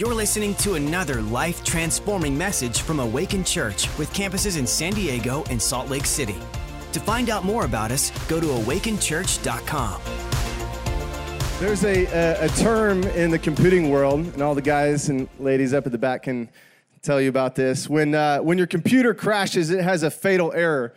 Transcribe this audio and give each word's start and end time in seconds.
You're 0.00 0.14
listening 0.14 0.54
to 0.54 0.76
another 0.76 1.20
life 1.20 1.62
transforming 1.62 2.38
message 2.38 2.80
from 2.80 3.00
Awaken 3.00 3.44
Church 3.44 3.86
with 3.98 4.10
campuses 4.14 4.58
in 4.58 4.66
San 4.66 4.94
Diego 4.94 5.44
and 5.50 5.60
Salt 5.60 5.90
Lake 5.90 6.06
City. 6.06 6.36
To 6.92 7.00
find 7.00 7.28
out 7.28 7.44
more 7.44 7.66
about 7.66 7.90
us, 7.90 8.10
go 8.26 8.40
to 8.40 8.46
awakenchurch.com. 8.46 10.00
There's 11.60 11.84
a, 11.84 12.06
a, 12.06 12.46
a, 12.46 12.48
term 12.48 13.02
in 13.08 13.30
the 13.30 13.38
computing 13.38 13.90
world, 13.90 14.20
and 14.20 14.40
all 14.40 14.54
the 14.54 14.62
guys 14.62 15.10
and 15.10 15.28
ladies 15.38 15.74
up 15.74 15.84
at 15.84 15.92
the 15.92 15.98
back 15.98 16.22
can 16.22 16.48
tell 17.02 17.20
you 17.20 17.28
about 17.28 17.54
this. 17.54 17.86
When, 17.86 18.14
uh, 18.14 18.38
when 18.38 18.56
your 18.56 18.68
computer 18.68 19.12
crashes, 19.12 19.68
it 19.68 19.84
has 19.84 20.02
a 20.02 20.10
fatal 20.10 20.50
error. 20.54 20.94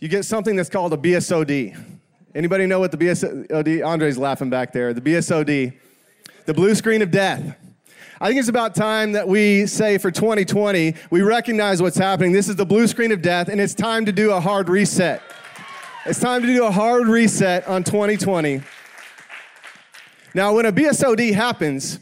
You 0.00 0.08
get 0.08 0.24
something 0.24 0.56
that's 0.56 0.68
called 0.68 0.92
a 0.92 0.96
BSOD. 0.96 1.80
Anybody 2.34 2.66
know 2.66 2.80
what 2.80 2.90
the 2.90 2.98
BSOD? 2.98 3.86
Andre's 3.86 4.18
laughing 4.18 4.50
back 4.50 4.72
there. 4.72 4.92
The 4.92 5.00
BSOD, 5.00 5.74
the 6.46 6.54
blue 6.54 6.74
screen 6.74 7.02
of 7.02 7.12
death. 7.12 7.56
I 8.22 8.28
think 8.28 8.38
it's 8.38 8.48
about 8.48 8.76
time 8.76 9.10
that 9.12 9.26
we 9.26 9.66
say 9.66 9.98
for 9.98 10.12
2020, 10.12 10.94
we 11.10 11.22
recognize 11.22 11.82
what's 11.82 11.98
happening. 11.98 12.30
This 12.30 12.48
is 12.48 12.54
the 12.54 12.64
blue 12.64 12.86
screen 12.86 13.10
of 13.10 13.20
death, 13.20 13.48
and 13.48 13.60
it's 13.60 13.74
time 13.74 14.06
to 14.06 14.12
do 14.12 14.30
a 14.30 14.38
hard 14.38 14.68
reset. 14.68 15.20
It's 16.06 16.20
time 16.20 16.42
to 16.42 16.46
do 16.46 16.64
a 16.64 16.70
hard 16.70 17.08
reset 17.08 17.66
on 17.66 17.82
2020. 17.82 18.62
Now, 20.34 20.54
when 20.54 20.66
a 20.66 20.72
BSOD 20.72 21.34
happens, 21.34 21.98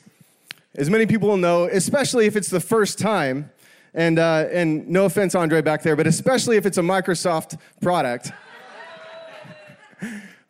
as 0.74 0.90
many 0.90 1.06
people 1.06 1.26
will 1.26 1.38
know, 1.38 1.64
especially 1.64 2.26
if 2.26 2.36
it's 2.36 2.50
the 2.50 2.60
first 2.60 2.98
time, 2.98 3.50
and, 3.94 4.18
uh, 4.18 4.46
and 4.52 4.86
no 4.90 5.06
offense, 5.06 5.34
Andre, 5.34 5.62
back 5.62 5.82
there, 5.82 5.96
but 5.96 6.06
especially 6.06 6.58
if 6.58 6.66
it's 6.66 6.76
a 6.76 6.82
Microsoft 6.82 7.58
product, 7.80 8.30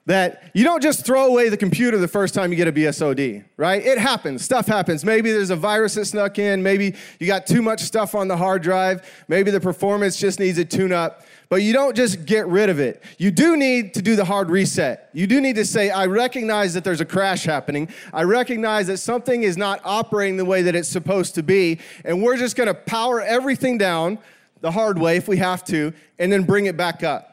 that 0.06 0.50
you 0.54 0.64
don't 0.64 0.82
just 0.82 1.04
throw 1.04 1.26
away 1.26 1.48
the 1.50 1.56
computer 1.56 1.98
the 1.98 2.08
first 2.08 2.34
time 2.34 2.50
you 2.50 2.56
get 2.56 2.66
a 2.66 2.72
BSOD, 2.72 3.44
right? 3.56 3.84
It 3.84 3.98
happens. 3.98 4.42
Stuff 4.42 4.66
happens. 4.66 5.04
Maybe 5.04 5.30
there's 5.30 5.50
a 5.50 5.56
virus 5.56 5.94
that 5.94 6.06
snuck 6.06 6.38
in. 6.38 6.62
Maybe 6.62 6.96
you 7.18 7.26
got 7.26 7.46
too 7.46 7.62
much 7.62 7.80
stuff 7.80 8.14
on 8.14 8.26
the 8.26 8.36
hard 8.36 8.62
drive. 8.62 9.08
Maybe 9.28 9.50
the 9.50 9.60
performance 9.60 10.16
just 10.16 10.40
needs 10.40 10.58
a 10.58 10.64
tune 10.64 10.92
up. 10.92 11.22
But 11.50 11.62
you 11.62 11.72
don't 11.72 11.94
just 11.94 12.24
get 12.24 12.46
rid 12.46 12.70
of 12.70 12.78
it. 12.78 13.02
You 13.18 13.30
do 13.30 13.56
need 13.56 13.94
to 13.94 14.02
do 14.02 14.16
the 14.16 14.24
hard 14.24 14.50
reset. 14.50 15.10
You 15.12 15.26
do 15.26 15.40
need 15.40 15.56
to 15.56 15.64
say, 15.64 15.90
I 15.90 16.06
recognize 16.06 16.74
that 16.74 16.84
there's 16.84 17.00
a 17.00 17.04
crash 17.04 17.44
happening. 17.44 17.88
I 18.12 18.22
recognize 18.22 18.86
that 18.86 18.98
something 18.98 19.42
is 19.42 19.56
not 19.56 19.80
operating 19.84 20.36
the 20.36 20.44
way 20.44 20.62
that 20.62 20.74
it's 20.74 20.88
supposed 20.88 21.34
to 21.34 21.42
be. 21.42 21.78
And 22.04 22.22
we're 22.22 22.36
just 22.36 22.56
going 22.56 22.68
to 22.68 22.74
power 22.74 23.20
everything 23.20 23.78
down 23.78 24.18
the 24.60 24.70
hard 24.70 24.98
way 24.98 25.16
if 25.16 25.26
we 25.26 25.38
have 25.38 25.64
to, 25.64 25.92
and 26.18 26.30
then 26.32 26.44
bring 26.44 26.66
it 26.66 26.76
back 26.76 27.02
up. 27.02 27.29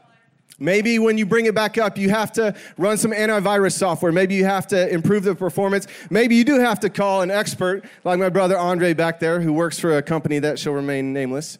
Maybe 0.60 0.98
when 0.98 1.18
you 1.18 1.26
bring 1.26 1.46
it 1.46 1.54
back 1.54 1.78
up, 1.78 1.98
you 1.98 2.10
have 2.10 2.32
to 2.34 2.56
run 2.78 2.98
some 2.98 3.12
antivirus 3.12 3.74
software. 3.74 4.12
Maybe 4.12 4.34
you 4.34 4.46
have 4.46 4.66
to 4.68 4.90
improve 4.90 5.24
the 5.24 5.36
performance. 5.36 5.88
Maybe 6.10 6.36
you 6.36 6.44
do 6.44 6.60
have 6.60 6.80
to 6.80 6.90
call 6.90 7.22
an 7.22 7.30
expert, 7.30 7.86
like 8.04 8.18
my 8.18 8.30
brother 8.30 8.58
Andre 8.58 8.94
back 8.94 9.20
there, 9.20 9.40
who 9.40 9.54
works 9.54 9.80
for 9.80 9.98
a 9.98 10.02
company 10.02 10.40
that 10.40 10.58
shall 10.58 10.74
remain 10.74 11.14
nameless. 11.14 11.60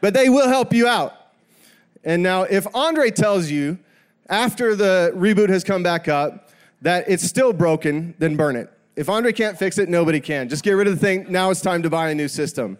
But 0.00 0.14
they 0.14 0.30
will 0.30 0.48
help 0.48 0.72
you 0.72 0.88
out. 0.88 1.14
And 2.02 2.22
now, 2.22 2.42
if 2.42 2.66
Andre 2.74 3.10
tells 3.10 3.50
you 3.50 3.78
after 4.28 4.74
the 4.74 5.12
reboot 5.14 5.50
has 5.50 5.62
come 5.62 5.82
back 5.82 6.08
up 6.08 6.48
that 6.80 7.04
it's 7.08 7.22
still 7.22 7.52
broken, 7.52 8.14
then 8.18 8.36
burn 8.36 8.56
it. 8.56 8.70
If 8.96 9.08
Andre 9.08 9.32
can't 9.32 9.58
fix 9.58 9.78
it, 9.78 9.88
nobody 9.88 10.20
can. 10.20 10.48
Just 10.48 10.64
get 10.64 10.72
rid 10.72 10.86
of 10.86 10.94
the 10.94 11.00
thing. 11.00 11.26
Now 11.28 11.50
it's 11.50 11.60
time 11.60 11.82
to 11.82 11.90
buy 11.90 12.10
a 12.10 12.14
new 12.14 12.28
system. 12.28 12.78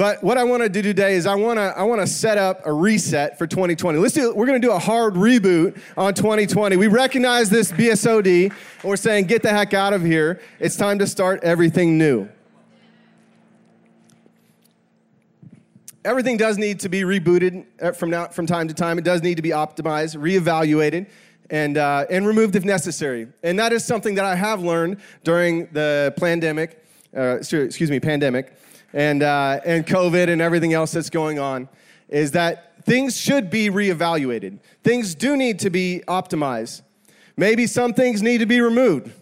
But 0.00 0.24
what 0.24 0.38
I 0.38 0.44
want 0.44 0.62
to 0.62 0.70
do 0.70 0.80
today 0.80 1.12
is 1.12 1.26
I 1.26 1.34
want 1.34 1.58
to 1.58 1.74
I 1.76 1.82
want 1.82 2.00
to 2.00 2.06
set 2.06 2.38
up 2.38 2.62
a 2.64 2.72
reset 2.72 3.36
for 3.36 3.46
2020. 3.46 3.98
Let's 3.98 4.14
do 4.14 4.34
we're 4.34 4.46
going 4.46 4.58
to 4.58 4.66
do 4.66 4.72
a 4.72 4.78
hard 4.78 5.12
reboot 5.12 5.78
on 5.94 6.14
2020. 6.14 6.74
We 6.78 6.86
recognize 6.86 7.50
this 7.50 7.70
BSOD 7.70 8.44
and 8.44 8.54
we're 8.82 8.96
saying 8.96 9.26
get 9.26 9.42
the 9.42 9.50
heck 9.50 9.74
out 9.74 9.92
of 9.92 10.02
here. 10.02 10.40
It's 10.58 10.74
time 10.74 10.98
to 11.00 11.06
start 11.06 11.44
everything 11.44 11.98
new. 11.98 12.30
everything 16.02 16.38
does 16.38 16.56
need 16.56 16.80
to 16.80 16.88
be 16.88 17.02
rebooted 17.02 17.66
uh, 17.82 17.92
from, 17.92 18.08
now, 18.08 18.26
from 18.28 18.46
time 18.46 18.68
to 18.68 18.72
time. 18.72 18.96
It 18.96 19.04
does 19.04 19.22
need 19.22 19.34
to 19.34 19.42
be 19.42 19.50
optimized, 19.50 20.16
reevaluated, 20.16 21.10
and, 21.50 21.76
uh, 21.76 22.06
and 22.08 22.26
removed 22.26 22.56
if 22.56 22.64
necessary. 22.64 23.28
And 23.42 23.58
that 23.58 23.74
is 23.74 23.84
something 23.84 24.14
that 24.14 24.24
I 24.24 24.34
have 24.34 24.62
learned 24.62 24.96
during 25.24 25.66
the 25.72 26.14
pandemic, 26.16 26.82
uh, 27.14 27.36
excuse 27.36 27.90
me, 27.90 28.00
pandemic, 28.00 28.56
and, 28.92 29.22
uh, 29.22 29.60
and 29.64 29.86
COVID 29.86 30.28
and 30.28 30.40
everything 30.40 30.72
else 30.72 30.92
that's 30.92 31.10
going 31.10 31.38
on, 31.38 31.68
is 32.08 32.32
that 32.32 32.84
things 32.84 33.20
should 33.20 33.50
be 33.50 33.70
reevaluated. 33.70 34.58
Things 34.82 35.14
do 35.14 35.36
need 35.36 35.58
to 35.60 35.70
be 35.70 36.02
optimized. 36.08 36.82
Maybe 37.36 37.66
some 37.66 37.94
things 37.94 38.22
need 38.22 38.38
to 38.38 38.46
be 38.46 38.60
removed, 38.60 39.12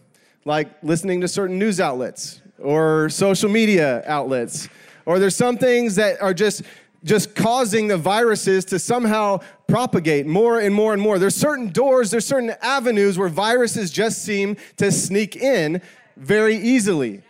like 0.45 0.69
listening 0.83 1.21
to 1.21 1.29
certain 1.29 1.59
news 1.59 1.81
outlets 1.81 2.41
or 2.59 3.09
social 3.09 3.49
media 3.49 4.03
outlets 4.07 4.69
or 5.09 5.19
there's 5.19 5.35
some 5.35 5.57
things 5.57 5.97
that 5.97 6.21
are 6.21 6.35
just 6.35 6.63
just 7.03 7.35
causing 7.35 7.89
the 7.89 7.97
viruses 7.97 8.65
to 8.67 8.79
somehow 8.79 9.39
propagate 9.69 10.27
more 10.27 10.61
and 10.61 10.75
more 10.75 10.93
and 10.93 11.01
more. 11.01 11.19
There's 11.19 11.35
certain 11.35 11.71
doors, 11.71 12.11
there's 12.11 12.27
certain 12.27 12.53
avenues 12.61 13.17
where 13.17 13.29
viruses 13.29 13.91
just 13.91 14.23
seem 14.23 14.57
to 14.77 14.93
sneak 14.93 15.35
in 15.35 15.81
very 16.17 16.57
easily. 16.57 17.23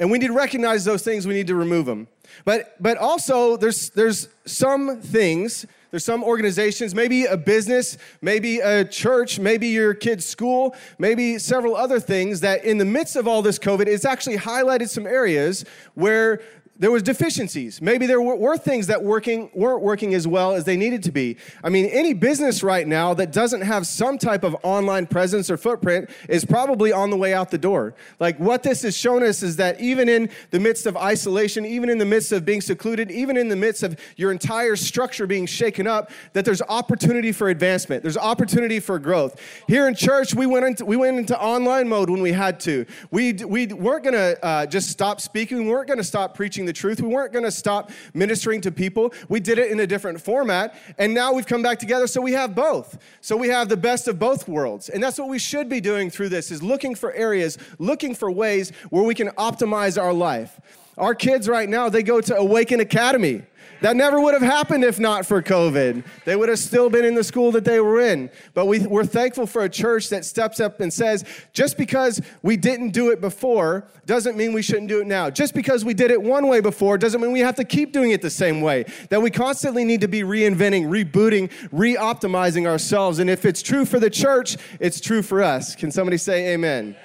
And 0.00 0.10
we 0.10 0.18
need 0.18 0.26
to 0.26 0.32
recognize 0.32 0.84
those 0.84 1.02
things, 1.02 1.26
we 1.26 1.34
need 1.34 1.46
to 1.46 1.54
remove 1.54 1.86
them. 1.86 2.08
But 2.44 2.74
but 2.82 2.96
also 2.98 3.56
there's 3.56 3.90
there's 3.90 4.28
some 4.44 5.00
things 5.00 5.66
there's 5.94 6.04
some 6.04 6.24
organizations, 6.24 6.92
maybe 6.92 7.24
a 7.26 7.36
business, 7.36 7.98
maybe 8.20 8.58
a 8.58 8.84
church, 8.84 9.38
maybe 9.38 9.68
your 9.68 9.94
kid's 9.94 10.26
school, 10.26 10.74
maybe 10.98 11.38
several 11.38 11.76
other 11.76 12.00
things 12.00 12.40
that 12.40 12.64
in 12.64 12.78
the 12.78 12.84
midst 12.84 13.14
of 13.14 13.28
all 13.28 13.42
this 13.42 13.60
COVID, 13.60 13.86
it's 13.86 14.04
actually 14.04 14.36
highlighted 14.36 14.88
some 14.88 15.06
areas 15.06 15.64
where 15.94 16.42
there 16.76 16.90
was 16.90 17.04
deficiencies. 17.04 17.80
Maybe 17.80 18.06
there 18.06 18.20
were 18.20 18.56
things 18.56 18.88
that 18.88 19.02
working 19.02 19.48
weren't 19.54 19.82
working 19.82 20.12
as 20.12 20.26
well 20.26 20.54
as 20.54 20.64
they 20.64 20.76
needed 20.76 21.04
to 21.04 21.12
be. 21.12 21.36
I 21.62 21.68
mean, 21.68 21.86
any 21.86 22.14
business 22.14 22.64
right 22.64 22.86
now 22.86 23.14
that 23.14 23.30
doesn't 23.30 23.60
have 23.60 23.86
some 23.86 24.18
type 24.18 24.42
of 24.42 24.56
online 24.64 25.06
presence 25.06 25.50
or 25.50 25.56
footprint 25.56 26.10
is 26.28 26.44
probably 26.44 26.90
on 26.90 27.10
the 27.10 27.16
way 27.16 27.32
out 27.32 27.52
the 27.52 27.58
door. 27.58 27.94
Like 28.18 28.38
what 28.38 28.64
this 28.64 28.82
has 28.82 28.96
shown 28.96 29.22
us 29.22 29.44
is 29.44 29.54
that 29.56 29.80
even 29.80 30.08
in 30.08 30.30
the 30.50 30.58
midst 30.58 30.86
of 30.86 30.96
isolation, 30.96 31.64
even 31.64 31.88
in 31.88 31.98
the 31.98 32.04
midst 32.04 32.32
of 32.32 32.44
being 32.44 32.60
secluded, 32.60 33.08
even 33.08 33.36
in 33.36 33.48
the 33.48 33.56
midst 33.56 33.84
of 33.84 33.96
your 34.16 34.32
entire 34.32 34.74
structure 34.74 35.28
being 35.28 35.46
shaken 35.46 35.86
up, 35.86 36.10
that 36.32 36.44
there's 36.44 36.62
opportunity 36.62 37.30
for 37.30 37.50
advancement. 37.50 38.02
There's 38.02 38.18
opportunity 38.18 38.80
for 38.80 38.98
growth. 38.98 39.40
Here 39.68 39.86
in 39.86 39.94
church, 39.94 40.34
we 40.34 40.46
went 40.46 40.64
into 40.64 40.84
we 40.84 40.96
went 40.96 41.18
into 41.18 41.40
online 41.40 41.88
mode 41.88 42.10
when 42.10 42.20
we 42.20 42.32
had 42.32 42.58
to. 42.60 42.84
We 43.12 43.32
we 43.32 43.66
weren't 43.68 44.02
going 44.02 44.14
to 44.14 44.44
uh, 44.44 44.66
just 44.66 44.90
stop 44.90 45.20
speaking. 45.20 45.64
We 45.64 45.70
weren't 45.70 45.86
going 45.86 45.98
to 45.98 46.04
stop 46.04 46.34
preaching 46.34 46.63
the 46.64 46.72
truth. 46.72 47.00
We 47.00 47.08
weren't 47.08 47.32
going 47.32 47.44
to 47.44 47.50
stop 47.50 47.90
ministering 48.12 48.60
to 48.62 48.72
people. 48.72 49.12
We 49.28 49.40
did 49.40 49.58
it 49.58 49.70
in 49.70 49.80
a 49.80 49.86
different 49.86 50.20
format. 50.20 50.74
And 50.98 51.14
now 51.14 51.32
we've 51.32 51.46
come 51.46 51.62
back 51.62 51.78
together, 51.78 52.06
so 52.06 52.20
we 52.20 52.32
have 52.32 52.54
both. 52.54 52.98
So 53.20 53.36
we 53.36 53.48
have 53.48 53.68
the 53.68 53.76
best 53.76 54.08
of 54.08 54.18
both 54.18 54.48
worlds. 54.48 54.88
And 54.88 55.02
that's 55.02 55.18
what 55.18 55.28
we 55.28 55.38
should 55.38 55.68
be 55.68 55.80
doing 55.80 56.10
through 56.10 56.28
this 56.28 56.50
is 56.50 56.62
looking 56.62 56.94
for 56.94 57.12
areas, 57.12 57.58
looking 57.78 58.14
for 58.14 58.30
ways 58.30 58.70
where 58.90 59.04
we 59.04 59.14
can 59.14 59.28
optimize 59.30 60.00
our 60.00 60.12
life. 60.12 60.60
Our 60.96 61.14
kids 61.14 61.48
right 61.48 61.68
now, 61.68 61.88
they 61.88 62.02
go 62.02 62.20
to 62.20 62.36
Awaken 62.36 62.80
Academy. 62.80 63.42
That 63.84 63.96
never 63.96 64.18
would 64.18 64.32
have 64.32 64.42
happened 64.42 64.82
if 64.82 64.98
not 64.98 65.26
for 65.26 65.42
COVID. 65.42 66.06
They 66.24 66.36
would 66.36 66.48
have 66.48 66.58
still 66.58 66.88
been 66.88 67.04
in 67.04 67.14
the 67.14 67.22
school 67.22 67.52
that 67.52 67.66
they 67.66 67.80
were 67.80 68.00
in. 68.00 68.30
But 68.54 68.64
we, 68.64 68.78
we're 68.78 69.04
thankful 69.04 69.46
for 69.46 69.62
a 69.62 69.68
church 69.68 70.08
that 70.08 70.24
steps 70.24 70.58
up 70.58 70.80
and 70.80 70.90
says, 70.90 71.22
just 71.52 71.76
because 71.76 72.22
we 72.40 72.56
didn't 72.56 72.92
do 72.92 73.10
it 73.10 73.20
before 73.20 73.86
doesn't 74.06 74.38
mean 74.38 74.54
we 74.54 74.62
shouldn't 74.62 74.88
do 74.88 75.02
it 75.02 75.06
now. 75.06 75.28
Just 75.28 75.52
because 75.52 75.84
we 75.84 75.92
did 75.92 76.10
it 76.10 76.22
one 76.22 76.48
way 76.48 76.60
before 76.60 76.96
doesn't 76.96 77.20
mean 77.20 77.30
we 77.30 77.40
have 77.40 77.56
to 77.56 77.64
keep 77.64 77.92
doing 77.92 78.12
it 78.12 78.22
the 78.22 78.30
same 78.30 78.62
way. 78.62 78.86
That 79.10 79.20
we 79.20 79.30
constantly 79.30 79.84
need 79.84 80.00
to 80.00 80.08
be 80.08 80.22
reinventing, 80.22 80.86
rebooting, 80.86 81.52
re 81.70 81.94
optimizing 81.94 82.66
ourselves. 82.66 83.18
And 83.18 83.28
if 83.28 83.44
it's 83.44 83.60
true 83.60 83.84
for 83.84 84.00
the 84.00 84.08
church, 84.08 84.56
it's 84.80 84.98
true 84.98 85.20
for 85.20 85.42
us. 85.42 85.76
Can 85.76 85.90
somebody 85.90 86.16
say 86.16 86.54
amen? 86.54 86.84
amen? 86.84 86.96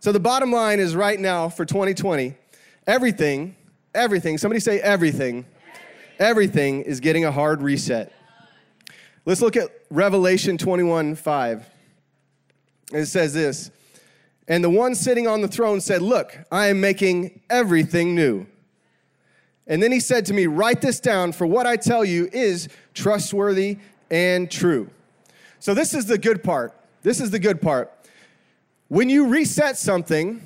So 0.00 0.12
the 0.12 0.20
bottom 0.20 0.52
line 0.52 0.80
is 0.80 0.94
right 0.94 1.18
now 1.18 1.48
for 1.48 1.64
2020, 1.64 2.34
everything 2.86 3.56
Everything. 3.96 4.36
Somebody 4.36 4.60
say 4.60 4.78
everything. 4.80 5.46
Everything 6.18 6.82
is 6.82 7.00
getting 7.00 7.24
a 7.24 7.32
hard 7.32 7.62
reset. 7.62 8.12
Let's 9.24 9.40
look 9.40 9.56
at 9.56 9.70
Revelation 9.90 10.58
21 10.58 11.14
5. 11.14 11.70
It 12.92 13.06
says 13.06 13.34
this 13.34 13.70
And 14.46 14.62
the 14.62 14.70
one 14.70 14.94
sitting 14.94 15.26
on 15.26 15.40
the 15.40 15.48
throne 15.48 15.80
said, 15.80 16.02
Look, 16.02 16.38
I 16.52 16.66
am 16.66 16.80
making 16.80 17.40
everything 17.50 18.14
new. 18.14 18.46
And 19.66 19.82
then 19.82 19.90
he 19.90 20.00
said 20.00 20.26
to 20.26 20.34
me, 20.34 20.46
Write 20.46 20.82
this 20.82 21.00
down, 21.00 21.32
for 21.32 21.46
what 21.46 21.66
I 21.66 21.76
tell 21.76 22.04
you 22.04 22.28
is 22.32 22.68
trustworthy 22.94 23.78
and 24.10 24.50
true. 24.50 24.90
So, 25.58 25.74
this 25.74 25.94
is 25.94 26.06
the 26.06 26.18
good 26.18 26.44
part. 26.44 26.74
This 27.02 27.20
is 27.20 27.30
the 27.30 27.38
good 27.38 27.62
part. 27.62 27.92
When 28.88 29.08
you 29.08 29.26
reset 29.26 29.78
something, 29.78 30.45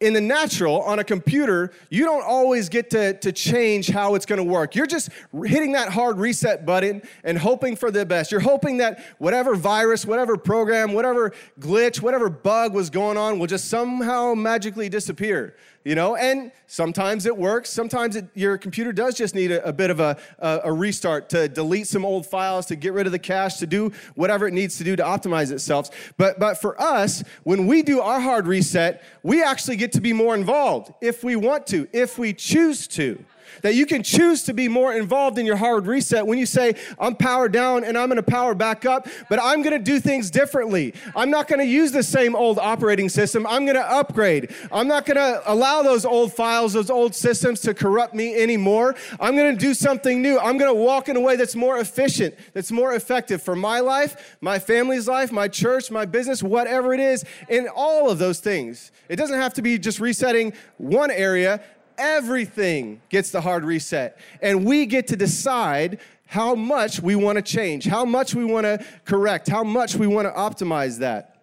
in 0.00 0.14
the 0.14 0.20
natural 0.20 0.80
on 0.82 0.98
a 0.98 1.04
computer, 1.04 1.72
you 1.90 2.04
don't 2.04 2.24
always 2.24 2.70
get 2.70 2.88
to, 2.90 3.12
to 3.18 3.32
change 3.32 3.90
how 3.90 4.14
it's 4.14 4.24
going 4.24 4.38
to 4.38 4.44
work. 4.44 4.74
You're 4.74 4.86
just 4.86 5.10
hitting 5.44 5.72
that 5.72 5.90
hard 5.90 6.18
reset 6.18 6.64
button 6.64 7.02
and 7.22 7.36
hoping 7.36 7.76
for 7.76 7.90
the 7.90 8.06
best. 8.06 8.32
You're 8.32 8.40
hoping 8.40 8.78
that 8.78 9.04
whatever 9.18 9.54
virus, 9.54 10.06
whatever 10.06 10.38
program, 10.38 10.94
whatever 10.94 11.32
glitch, 11.60 12.00
whatever 12.00 12.30
bug 12.30 12.72
was 12.72 12.88
going 12.88 13.18
on 13.18 13.38
will 13.38 13.46
just 13.46 13.68
somehow 13.68 14.34
magically 14.34 14.88
disappear 14.88 15.54
you 15.84 15.94
know? 15.94 16.16
And 16.16 16.52
sometimes 16.66 17.26
it 17.26 17.36
works. 17.36 17.70
Sometimes 17.70 18.16
it, 18.16 18.26
your 18.34 18.58
computer 18.58 18.92
does 18.92 19.14
just 19.14 19.34
need 19.34 19.50
a, 19.50 19.66
a 19.66 19.72
bit 19.72 19.90
of 19.90 20.00
a, 20.00 20.16
a, 20.38 20.60
a, 20.64 20.72
restart 20.72 21.28
to 21.30 21.48
delete 21.48 21.86
some 21.86 22.04
old 22.04 22.26
files 22.26 22.66
to 22.66 22.76
get 22.76 22.92
rid 22.92 23.06
of 23.06 23.12
the 23.12 23.18
cache 23.18 23.58
to 23.58 23.66
do 23.66 23.92
whatever 24.14 24.46
it 24.46 24.52
needs 24.52 24.78
to 24.78 24.84
do 24.84 24.96
to 24.96 25.02
optimize 25.02 25.50
itself. 25.50 25.90
But 26.16 26.38
but 26.38 26.60
for 26.60 26.80
us 26.80 27.22
when 27.44 27.66
we 27.66 27.82
do 27.82 28.00
our 28.00 28.20
hard 28.20 28.46
reset 28.46 29.02
we 29.22 29.42
actually 29.42 29.76
get 29.76 29.92
to 29.92 30.00
be 30.00 30.12
more 30.12 30.34
involved 30.34 30.92
if 31.00 31.24
we 31.24 31.36
want 31.36 31.66
to 31.68 31.88
if 31.92 32.18
we 32.18 32.32
choose 32.32 32.86
to 32.88 33.24
that 33.62 33.74
you 33.74 33.86
can 33.86 34.02
choose 34.02 34.42
to 34.44 34.54
be 34.54 34.68
more 34.68 34.94
involved 34.94 35.38
in 35.38 35.46
your 35.46 35.56
hard 35.56 35.86
reset 35.86 36.26
when 36.26 36.38
you 36.38 36.46
say, 36.46 36.74
I'm 36.98 37.14
powered 37.14 37.52
down 37.52 37.84
and 37.84 37.96
I'm 37.96 38.08
gonna 38.08 38.22
power 38.22 38.54
back 38.54 38.84
up, 38.84 39.08
but 39.28 39.38
I'm 39.42 39.62
gonna 39.62 39.78
do 39.78 40.00
things 40.00 40.30
differently. 40.30 40.94
I'm 41.14 41.30
not 41.30 41.48
gonna 41.48 41.64
use 41.64 41.92
the 41.92 42.02
same 42.02 42.34
old 42.34 42.58
operating 42.58 43.08
system. 43.08 43.46
I'm 43.46 43.66
gonna 43.66 43.80
upgrade. 43.80 44.54
I'm 44.72 44.88
not 44.88 45.06
gonna 45.06 45.40
allow 45.46 45.82
those 45.82 46.04
old 46.04 46.32
files, 46.32 46.72
those 46.72 46.90
old 46.90 47.14
systems 47.14 47.60
to 47.62 47.74
corrupt 47.74 48.14
me 48.14 48.34
anymore. 48.34 48.94
I'm 49.18 49.36
gonna 49.36 49.56
do 49.56 49.74
something 49.74 50.22
new. 50.22 50.38
I'm 50.38 50.58
gonna 50.58 50.74
walk 50.74 51.08
in 51.08 51.16
a 51.16 51.20
way 51.20 51.36
that's 51.36 51.56
more 51.56 51.78
efficient, 51.78 52.34
that's 52.52 52.72
more 52.72 52.94
effective 52.94 53.42
for 53.42 53.56
my 53.56 53.80
life, 53.80 54.36
my 54.40 54.58
family's 54.58 55.08
life, 55.08 55.32
my 55.32 55.48
church, 55.48 55.90
my 55.90 56.04
business, 56.04 56.42
whatever 56.42 56.94
it 56.94 57.00
is, 57.00 57.24
in 57.48 57.68
all 57.74 58.10
of 58.10 58.18
those 58.18 58.40
things. 58.40 58.92
It 59.08 59.16
doesn't 59.16 59.38
have 59.38 59.54
to 59.54 59.62
be 59.62 59.78
just 59.78 60.00
resetting 60.00 60.52
one 60.78 61.10
area 61.10 61.60
everything 62.00 63.02
gets 63.10 63.30
the 63.30 63.40
hard 63.40 63.64
reset. 63.64 64.18
And 64.42 64.64
we 64.64 64.86
get 64.86 65.06
to 65.08 65.16
decide 65.16 66.00
how 66.26 66.54
much 66.54 67.00
we 67.00 67.14
want 67.14 67.36
to 67.36 67.42
change, 67.42 67.84
how 67.84 68.04
much 68.04 68.34
we 68.34 68.44
want 68.44 68.64
to 68.64 68.84
correct, 69.04 69.48
how 69.48 69.62
much 69.62 69.96
we 69.96 70.06
want 70.06 70.26
to 70.26 70.32
optimize 70.32 70.98
that. 70.98 71.42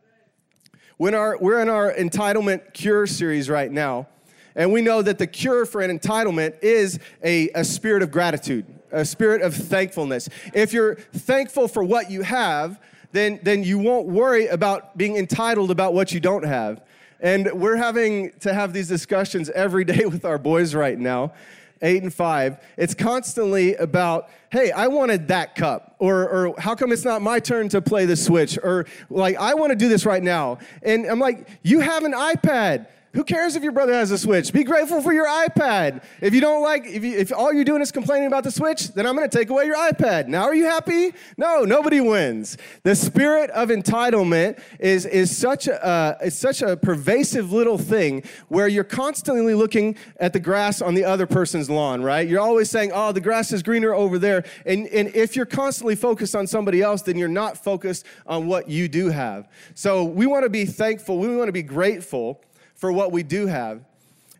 When 0.98 1.13
our, 1.13 1.38
we're 1.38 1.62
in 1.62 1.69
our 1.69 1.94
entitlement 1.94 2.74
cure 2.74 3.06
series 3.06 3.50
right 3.50 3.71
now, 3.71 4.07
and 4.56 4.74
we 4.74 4.81
know 4.81 5.04
that 5.04 5.19
the 5.19 5.27
cure 5.27 5.65
for 5.65 5.81
an 5.81 5.98
entitlement 5.98 6.63
is 6.63 7.00
a, 7.24 7.50
a 7.50 7.63
spirit 7.63 8.01
of 8.01 8.09
gratitude, 8.09 8.65
a 8.92 9.06
spirit 9.06 9.44
of 9.44 9.54
thankfulness. 9.54 10.30
If 10.54 10.74
you're 10.74 10.95
thankful 10.95 11.68
for 11.68 11.83
what 11.83 12.09
you 12.09 12.24
have, 12.24 12.80
then, 13.12 13.39
then 13.44 13.63
you 13.63 13.77
won't 13.77 14.07
worry 14.07 14.48
about 14.48 14.98
being 14.98 15.15
entitled 15.15 15.69
about 15.69 15.94
what 15.94 16.12
you 16.12 16.19
don't 16.19 16.45
have. 16.45 16.81
And 17.19 17.52
we're 17.54 17.78
having 17.78 18.31
to 18.42 18.54
have 18.54 18.74
these 18.74 18.88
discussions 18.88 19.50
every 19.50 19.84
day 19.84 20.06
with 20.06 20.24
our 20.25 20.38
boys 20.38 20.75
right 20.75 20.98
now, 20.98 21.34
eight 21.81 22.04
and 22.04 22.14
five. 22.14 22.60
It's 22.78 22.94
constantly 22.94 23.75
about, 23.75 24.30
hey, 24.52 24.72
I 24.72 24.88
wanted 24.88 25.28
that 25.30 25.56
cup, 25.56 25.96
or, 26.00 26.30
or 26.30 26.56
how 26.60 26.75
come 26.75 26.92
it's 26.92 27.06
not 27.06 27.22
my 27.22 27.40
turn 27.40 27.69
to 27.69 27.81
play 27.81 28.06
the 28.06 28.16
Switch, 28.16 28.58
or 28.62 28.86
like, 29.10 29.36
I 29.38 29.56
want 29.56 29.72
to 29.72 29.75
do 29.75 29.90
this 29.90 30.06
right 30.06 30.24
now. 30.24 30.60
And 30.84 31.06
I'm 31.06 31.19
like, 31.19 31.48
you 31.64 31.80
have 31.80 32.04
an 32.04 32.14
iPad. 32.14 32.88
Who 33.18 33.24
cares 33.24 33.56
if 33.56 33.64
your 33.64 33.72
brother 33.72 33.94
has 33.94 34.12
a 34.12 34.18
Switch? 34.19 34.54
Be 34.54 34.64
grateful 34.64 35.02
for 35.02 35.12
your 35.12 35.25
iPad. 35.25 36.04
If 36.22 36.36
you 36.36 36.40
don't 36.40 36.62
like, 36.62 36.86
if, 36.86 37.04
you, 37.04 37.18
if 37.18 37.34
all 37.34 37.52
you're 37.52 37.64
doing 37.64 37.81
is 37.81 37.92
complaining 37.92 38.28
about 38.28 38.44
the 38.44 38.52
Switch, 38.52 38.90
then 38.90 39.08
I'm 39.08 39.18
to 39.18 39.28
take 39.28 39.50
away 39.50 39.66
your 39.66 39.75
iPad. 39.75 40.28
Now 40.28 40.44
are 40.44 40.54
you 40.54 40.66
happy? 40.66 41.16
No, 41.36 41.64
nobody 41.64 42.00
wins. 42.00 42.60
The 42.84 42.96
spirit 42.96 43.50
of 43.50 43.69
entitlement 43.69 44.60
is, 44.80 45.08
is 45.08 45.36
such 45.36 45.68
a, 45.68 45.84
uh, 45.84 46.18
it's 46.22 46.36
such 46.36 46.62
a 46.62 46.78
pervasive 46.78 47.52
little 47.52 47.80
thing 47.80 48.22
where 48.50 48.68
you're 48.68 48.84
constantly 48.84 49.56
looking 49.56 49.96
at 50.19 50.31
the 50.31 50.40
grass 50.40 50.80
on 50.80 50.94
the 50.94 51.04
other 51.04 51.25
person's 51.25 51.72
lawn, 51.72 52.04
right? 52.04 52.28
You're 52.28 52.40
always 52.40 52.69
saying, 52.69 52.92
oh, 52.94 53.14
the 53.14 53.22
grass 53.22 53.52
is 53.52 53.64
greener 53.64 53.96
over 53.96 54.19
there. 54.19 54.44
And, 54.68 54.86
and 54.90 55.08
if 55.16 55.36
you're 55.36 55.48
constantly 55.48 55.96
focused 55.96 56.36
on 56.36 56.46
somebody 56.46 56.84
else, 56.84 57.02
then 57.02 57.18
you're 57.18 57.28
not 57.28 57.58
focused 57.58 58.06
on 58.28 58.46
what 58.46 58.69
you 58.69 58.88
do 58.88 59.10
have. 59.10 59.50
So 59.74 60.04
we 60.04 60.28
want 60.28 60.44
to 60.44 60.52
be 60.52 60.66
thankful. 60.66 61.18
We 61.18 61.36
want 61.36 61.48
to 61.48 61.52
be 61.52 61.64
grateful 61.64 62.44
for 62.77 62.91
what 62.91 63.12
we 63.12 63.24
do 63.24 63.47
have. 63.47 63.81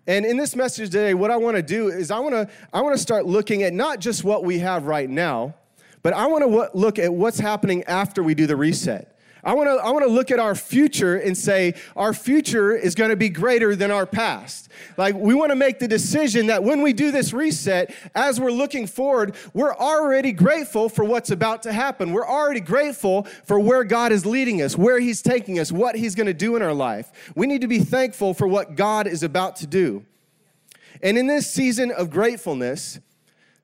And 0.08 0.26
in 0.26 0.38
this 0.38 0.56
message 0.56 0.90
today, 0.90 1.14
what 1.14 1.32
I 1.32 1.38
want 1.38 1.58
to 1.58 1.62
do 1.62 1.90
is 1.90 2.12
I 2.12 2.20
want 2.20 2.34
to 2.34 2.48
I 2.72 2.82
want 2.82 2.96
to 2.96 3.02
start 3.02 3.26
looking 3.26 3.64
at 3.64 3.74
not 3.74 4.00
just 4.00 4.24
what 4.24 4.46
we 4.46 4.60
have 4.60 4.86
right 4.86 5.10
now, 5.10 5.54
but 6.02 6.14
I 6.14 6.28
want 6.28 6.46
to 6.46 6.78
look 6.78 6.98
at 6.98 7.14
what's 7.14 7.40
happening 7.40 7.84
after 7.84 8.24
we 8.24 8.34
do 8.34 8.48
the 8.48 8.56
reset. 8.56 9.17
I 9.48 9.54
want 9.54 9.70
to 9.70 9.76
I 9.82 9.92
want 9.92 10.04
to 10.04 10.12
look 10.12 10.30
at 10.30 10.40
our 10.40 10.56
future 10.56 11.16
and 11.16 11.36
say 11.36 11.76
our 11.96 12.14
future 12.14 12.76
is 12.76 12.96
going 12.96 13.12
to 13.12 13.16
be 13.16 13.30
greater 13.30 13.78
than 13.78 13.92
our 13.92 14.06
past. 14.06 14.68
Like 14.98 15.16
we 15.16 15.34
want 15.34 15.52
to 15.52 15.56
make 15.56 15.80
the 15.80 15.88
decision 15.88 16.48
that 16.48 16.66
when 16.66 16.82
we 16.82 16.92
do 16.92 17.12
this 17.12 17.32
reset, 17.32 17.96
as 18.14 18.42
we're 18.42 18.52
looking 18.52 18.88
forward, 18.88 19.36
we're 19.54 19.74
already 19.74 20.34
grateful 20.34 20.90
for 20.90 21.06
what's 21.06 21.32
about 21.32 21.64
to 21.64 21.72
happen. 21.72 22.12
We're 22.12 22.28
already 22.28 22.60
grateful 22.60 23.24
for 23.46 23.58
where 23.58 23.86
God 23.86 24.12
is 24.12 24.26
leading 24.26 24.62
us, 24.62 24.78
where 24.78 25.00
he's 25.00 25.22
taking 25.22 25.60
us, 25.60 25.72
what 25.72 25.96
he's 25.96 26.14
going 26.14 26.28
to 26.28 26.34
do 26.34 26.58
in 26.58 26.62
our 26.62 26.74
life. 26.74 27.32
We 27.34 27.48
need 27.48 27.62
to 27.62 27.70
be 27.70 27.80
thankful 27.80 28.34
for 28.34 28.50
what 28.50 28.76
God 28.76 29.08
is 29.08 29.24
about 29.24 29.56
to 29.58 29.68
do. 29.68 30.04
And 31.02 31.18
in 31.18 31.26
this 31.26 31.50
season 31.50 31.92
of 31.92 32.10
gratefulness, 32.10 33.00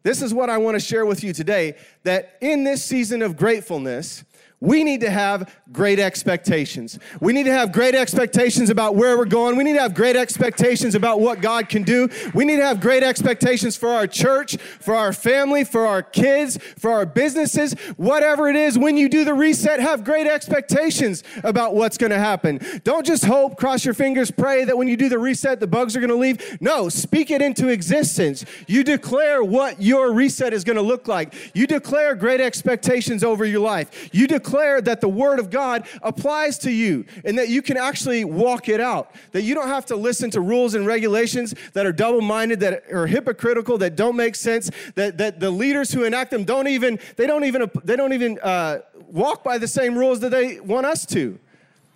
this 0.03 0.21
is 0.21 0.33
what 0.33 0.49
I 0.49 0.59
want 0.59 0.75
to 0.75 0.79
share 0.79 1.05
with 1.05 1.25
you 1.25 1.33
today 1.33 1.75
that 2.03 2.37
in 2.39 2.63
this 2.63 2.85
season 2.85 3.21
of 3.21 3.35
gratefulness, 3.35 4.23
we 4.63 4.85
need 4.85 5.01
to 5.01 5.09
have 5.09 5.53
great 5.73 5.99
expectations. 5.99 6.97
We 7.19 7.33
need 7.33 7.43
to 7.43 7.51
have 7.51 7.73
great 7.73 7.95
expectations 7.95 8.69
about 8.69 8.95
where 8.95 9.17
we're 9.17 9.25
going. 9.25 9.57
We 9.57 9.65
need 9.65 9.73
to 9.73 9.81
have 9.81 9.93
great 9.93 10.15
expectations 10.15 10.95
about 10.95 11.19
what 11.19 11.41
God 11.41 11.67
can 11.67 11.83
do. 11.83 12.07
We 12.33 12.45
need 12.45 12.57
to 12.57 12.65
have 12.65 12.79
great 12.79 13.03
expectations 13.03 13.75
for 13.75 13.89
our 13.89 14.07
church, 14.07 14.55
for 14.55 14.95
our 14.95 15.11
family, 15.11 15.65
for 15.65 15.85
our 15.85 16.01
kids, 16.01 16.57
for 16.77 16.91
our 16.91 17.05
businesses, 17.05 17.73
whatever 17.97 18.47
it 18.47 18.55
is. 18.55 18.79
When 18.79 18.95
you 18.95 19.09
do 19.09 19.25
the 19.25 19.33
reset, 19.33 19.81
have 19.81 20.05
great 20.05 20.27
expectations 20.27 21.23
about 21.43 21.75
what's 21.75 21.97
going 21.97 22.11
to 22.11 22.19
happen. 22.19 22.61
Don't 22.85 23.05
just 23.05 23.25
hope, 23.25 23.57
cross 23.57 23.83
your 23.83 23.93
fingers, 23.93 24.31
pray 24.31 24.63
that 24.63 24.77
when 24.77 24.87
you 24.87 24.95
do 24.95 25.09
the 25.09 25.19
reset, 25.19 25.59
the 25.59 25.67
bugs 25.67 25.93
are 25.97 25.99
going 25.99 26.09
to 26.09 26.15
leave. 26.15 26.61
No, 26.61 26.87
speak 26.87 27.31
it 27.31 27.41
into 27.41 27.67
existence. 27.67 28.45
You 28.67 28.85
declare 28.85 29.43
what 29.43 29.81
your 29.81 30.13
reset 30.13 30.53
is 30.53 30.63
going 30.63 30.77
to 30.77 30.81
look 30.81 31.09
like. 31.09 31.33
You 31.53 31.67
declare 31.67 32.15
great 32.15 32.39
expectations 32.39 33.25
over 33.25 33.43
your 33.43 33.59
life. 33.59 34.09
You 34.13 34.25
declare 34.25 34.52
declare 34.53 34.81
that 34.81 35.01
the 35.01 35.09
Word 35.09 35.39
of 35.39 35.49
God 35.49 35.87
applies 36.03 36.59
to 36.59 36.69
you 36.69 37.05
and 37.25 37.39
that 37.39 37.49
you 37.49 37.63
can 37.63 37.75
actually 37.75 38.23
walk 38.23 38.69
it 38.69 38.79
out. 38.79 39.15
That 39.31 39.41
you 39.41 39.55
don't 39.55 39.67
have 39.67 39.87
to 39.87 39.95
listen 39.95 40.29
to 40.31 40.41
rules 40.41 40.75
and 40.75 40.85
regulations 40.85 41.55
that 41.73 41.87
are 41.87 41.91
double 41.91 42.21
minded, 42.21 42.59
that 42.59 42.83
are 42.91 43.07
hypocritical, 43.07 43.79
that 43.79 43.95
don't 43.95 44.15
make 44.15 44.35
sense, 44.35 44.69
that, 44.93 45.17
that 45.17 45.39
the 45.39 45.49
leaders 45.49 45.91
who 45.91 46.03
enact 46.03 46.29
them 46.29 46.43
don't 46.43 46.67
even, 46.67 46.99
they 47.15 47.25
don't 47.25 47.45
even, 47.45 47.69
they 47.83 47.95
don't 47.95 48.13
even 48.13 48.37
uh, 48.43 48.79
walk 49.07 49.43
by 49.43 49.57
the 49.57 49.67
same 49.67 49.97
rules 49.97 50.19
that 50.19 50.29
they 50.29 50.59
want 50.59 50.85
us 50.85 51.03
to 51.07 51.39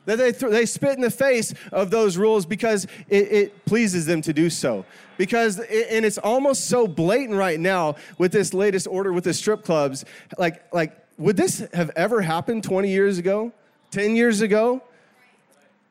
that 0.05 0.17
they, 0.17 0.31
th- 0.31 0.53
they 0.53 0.65
spit 0.65 0.95
in 0.95 1.01
the 1.01 1.11
face 1.11 1.53
of 1.73 1.91
those 1.91 2.15
rules 2.15 2.45
because 2.45 2.85
it, 3.09 3.29
it 3.29 3.65
pleases 3.65 4.05
them 4.05 4.21
to 4.21 4.31
do 4.31 4.49
so 4.49 4.85
because 5.17 5.59
it, 5.59 5.87
and 5.91 6.05
it's 6.05 6.17
almost 6.17 6.69
so 6.69 6.87
blatant 6.87 7.37
right 7.37 7.59
now 7.59 7.93
with 8.17 8.31
this 8.31 8.53
latest 8.53 8.87
order 8.87 9.11
with 9.11 9.25
the 9.25 9.33
strip 9.33 9.65
clubs 9.65 10.05
like 10.37 10.63
like 10.73 11.06
would 11.17 11.37
this 11.37 11.65
have 11.73 11.91
ever 11.95 12.21
happened 12.21 12.63
20 12.63 12.89
years 12.89 13.17
ago, 13.17 13.51
10 13.91 14.15
years 14.15 14.41
ago? 14.41 14.81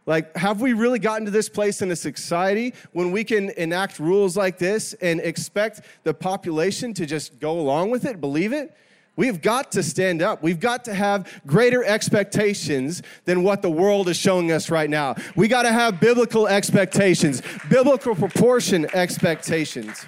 Like, 0.07 0.37
have 0.37 0.61
we 0.61 0.73
really 0.73 1.01
gotten 1.01 1.25
to 1.25 1.33
this 1.33 1.49
place 1.49 1.83
in 1.83 1.91
a 1.91 1.97
society 1.97 2.75
when 2.93 3.11
we 3.11 3.25
can 3.25 3.51
enact 3.51 3.99
rules 3.99 4.37
like 4.37 4.57
this 4.57 4.95
and 4.95 5.21
expect 5.21 5.81
the 6.05 6.15
population 6.15 6.95
to 6.95 7.07
just 7.07 7.41
go 7.41 7.59
along 7.59 7.91
with 7.91 8.05
it, 8.05 8.21
believe 8.21 8.53
it? 8.53 8.77
We've 9.17 9.41
got 9.41 9.73
to 9.73 9.83
stand 9.83 10.23
up. 10.23 10.43
We've 10.43 10.61
got 10.61 10.85
to 10.85 10.95
have 10.95 11.41
greater 11.47 11.83
expectations 11.83 13.03
than 13.25 13.43
what 13.43 13.63
the 13.63 13.71
world 13.71 14.09
is 14.09 14.17
showing 14.17 14.53
us 14.53 14.71
right 14.71 14.91
now. 14.91 15.17
We 15.35 15.49
got 15.49 15.63
to 15.63 15.73
have 15.73 15.99
biblical 15.99 16.47
expectations, 16.47 17.43
biblical 17.69 18.15
proportion 18.15 18.87
expectations. 18.95 20.07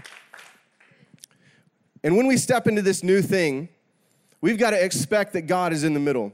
And 2.05 2.17
when 2.17 2.27
we 2.27 2.37
step 2.37 2.69
into 2.69 2.83
this 2.83 3.03
new 3.03 3.23
thing, 3.23 3.71
We've 4.41 4.59
got 4.59 4.71
to 4.71 4.85
expect 4.85 5.33
that 5.33 5.43
God 5.43 5.73
is 5.73 5.85
in 5.85 5.95
the 5.95 6.01
middle. 6.01 6.33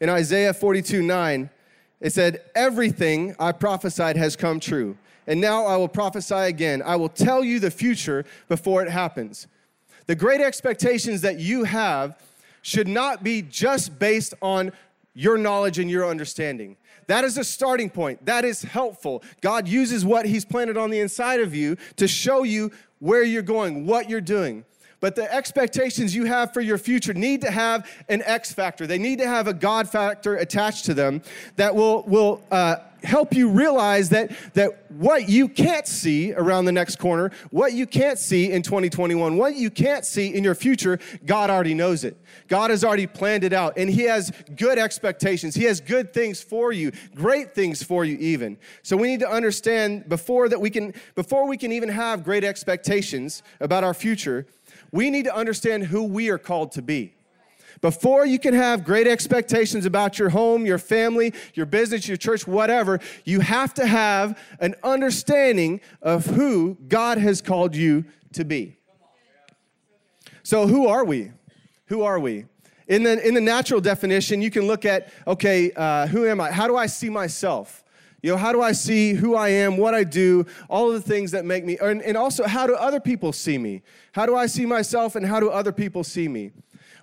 In 0.00 0.08
Isaiah 0.08 0.54
42 0.54 1.02
9, 1.02 1.50
it 2.00 2.12
said, 2.12 2.42
Everything 2.54 3.34
I 3.38 3.52
prophesied 3.52 4.16
has 4.16 4.36
come 4.36 4.60
true. 4.60 4.96
And 5.26 5.40
now 5.40 5.66
I 5.66 5.76
will 5.76 5.88
prophesy 5.88 6.34
again. 6.34 6.82
I 6.84 6.96
will 6.96 7.08
tell 7.08 7.44
you 7.44 7.60
the 7.60 7.70
future 7.70 8.24
before 8.48 8.82
it 8.82 8.90
happens. 8.90 9.46
The 10.06 10.16
great 10.16 10.40
expectations 10.40 11.20
that 11.20 11.38
you 11.38 11.64
have 11.64 12.20
should 12.60 12.88
not 12.88 13.22
be 13.22 13.42
just 13.42 13.98
based 13.98 14.34
on 14.42 14.72
your 15.14 15.38
knowledge 15.38 15.78
and 15.78 15.90
your 15.90 16.08
understanding. 16.08 16.76
That 17.06 17.24
is 17.24 17.38
a 17.38 17.44
starting 17.44 17.90
point. 17.90 18.24
That 18.26 18.44
is 18.44 18.62
helpful. 18.62 19.22
God 19.40 19.68
uses 19.68 20.04
what 20.04 20.26
He's 20.26 20.44
planted 20.44 20.76
on 20.76 20.90
the 20.90 21.00
inside 21.00 21.40
of 21.40 21.54
you 21.54 21.76
to 21.96 22.08
show 22.08 22.42
you 22.42 22.72
where 22.98 23.22
you're 23.22 23.42
going, 23.42 23.86
what 23.86 24.08
you're 24.08 24.20
doing. 24.20 24.64
But 25.02 25.16
the 25.16 25.30
expectations 25.34 26.14
you 26.14 26.26
have 26.26 26.54
for 26.54 26.60
your 26.60 26.78
future 26.78 27.12
need 27.12 27.40
to 27.40 27.50
have 27.50 27.90
an 28.08 28.22
X 28.24 28.52
factor. 28.52 28.86
They 28.86 28.98
need 28.98 29.18
to 29.18 29.26
have 29.26 29.48
a 29.48 29.52
God 29.52 29.88
factor 29.90 30.36
attached 30.36 30.84
to 30.84 30.94
them 30.94 31.22
that 31.56 31.74
will, 31.74 32.04
will 32.04 32.40
uh, 32.52 32.76
help 33.02 33.34
you 33.34 33.48
realize 33.48 34.10
that, 34.10 34.30
that 34.54 34.90
what 34.90 35.28
you 35.28 35.48
can't 35.48 35.86
see 35.86 36.32
around 36.32 36.66
the 36.66 36.72
next 36.72 37.00
corner, 37.00 37.30
what 37.50 37.72
you 37.72 37.86
can't 37.86 38.18
see 38.18 38.52
in 38.52 38.62
2021, 38.62 39.36
what 39.36 39.56
you 39.56 39.70
can't 39.70 40.04
see 40.04 40.32
in 40.32 40.44
your 40.44 40.54
future, 40.54 40.98
God 41.24 41.50
already 41.50 41.74
knows 41.74 42.04
it. 42.04 42.16
God 42.48 42.70
has 42.70 42.84
already 42.84 43.06
planned 43.06 43.44
it 43.44 43.52
out, 43.52 43.74
and 43.76 43.90
He 43.90 44.02
has 44.02 44.32
good 44.56 44.78
expectations. 44.78 45.54
He 45.54 45.64
has 45.64 45.80
good 45.80 46.12
things 46.12 46.42
for 46.42 46.72
you, 46.72 46.92
great 47.14 47.54
things 47.54 47.82
for 47.82 48.04
you, 48.04 48.16
even. 48.18 48.58
So 48.82 48.96
we 48.96 49.08
need 49.08 49.20
to 49.20 49.28
understand 49.28 50.08
before 50.08 50.48
that 50.48 50.60
we 50.60 50.70
can, 50.70 50.94
before 51.14 51.48
we 51.48 51.56
can 51.56 51.72
even 51.72 51.88
have 51.88 52.24
great 52.24 52.44
expectations 52.44 53.42
about 53.60 53.84
our 53.84 53.94
future, 53.94 54.46
we 54.92 55.10
need 55.10 55.24
to 55.24 55.34
understand 55.34 55.84
who 55.84 56.04
we 56.04 56.28
are 56.28 56.38
called 56.38 56.72
to 56.72 56.82
be. 56.82 57.14
Before 57.80 58.24
you 58.24 58.38
can 58.38 58.54
have 58.54 58.84
great 58.84 59.08
expectations 59.08 59.86
about 59.86 60.18
your 60.18 60.28
home, 60.28 60.64
your 60.64 60.78
family, 60.78 61.34
your 61.54 61.66
business, 61.66 62.06
your 62.06 62.16
church, 62.16 62.46
whatever, 62.46 63.00
you 63.24 63.40
have 63.40 63.74
to 63.74 63.86
have 63.86 64.38
an 64.60 64.76
understanding 64.84 65.80
of 66.00 66.26
who 66.26 66.76
God 66.86 67.18
has 67.18 67.42
called 67.42 67.74
you 67.74 68.04
to 68.34 68.44
be. 68.44 68.76
So, 70.44 70.66
who 70.66 70.86
are 70.86 71.04
we? 71.04 71.32
Who 71.86 72.02
are 72.02 72.20
we? 72.20 72.46
In 72.88 73.04
the, 73.04 73.26
in 73.26 73.34
the 73.34 73.40
natural 73.40 73.80
definition, 73.80 74.42
you 74.42 74.50
can 74.50 74.66
look 74.66 74.84
at, 74.84 75.12
okay, 75.26 75.72
uh, 75.72 76.06
who 76.08 76.26
am 76.26 76.40
I? 76.40 76.52
How 76.52 76.66
do 76.66 76.76
I 76.76 76.86
see 76.86 77.08
myself? 77.08 77.82
You 78.22 78.30
know, 78.30 78.36
how 78.36 78.52
do 78.52 78.62
I 78.62 78.70
see 78.70 79.14
who 79.14 79.34
I 79.34 79.48
am, 79.48 79.76
what 79.76 79.94
I 79.94 80.04
do, 80.04 80.46
all 80.70 80.88
of 80.88 80.94
the 80.94 81.00
things 81.00 81.32
that 81.32 81.44
make 81.44 81.64
me, 81.64 81.76
and, 81.78 82.00
and 82.02 82.16
also 82.16 82.46
how 82.46 82.68
do 82.68 82.74
other 82.74 83.00
people 83.00 83.32
see 83.32 83.58
me? 83.58 83.82
How 84.12 84.26
do 84.26 84.36
I 84.36 84.46
see 84.46 84.64
myself 84.64 85.16
and 85.16 85.26
how 85.26 85.40
do 85.40 85.50
other 85.50 85.72
people 85.72 86.04
see 86.04 86.28
me? 86.28 86.52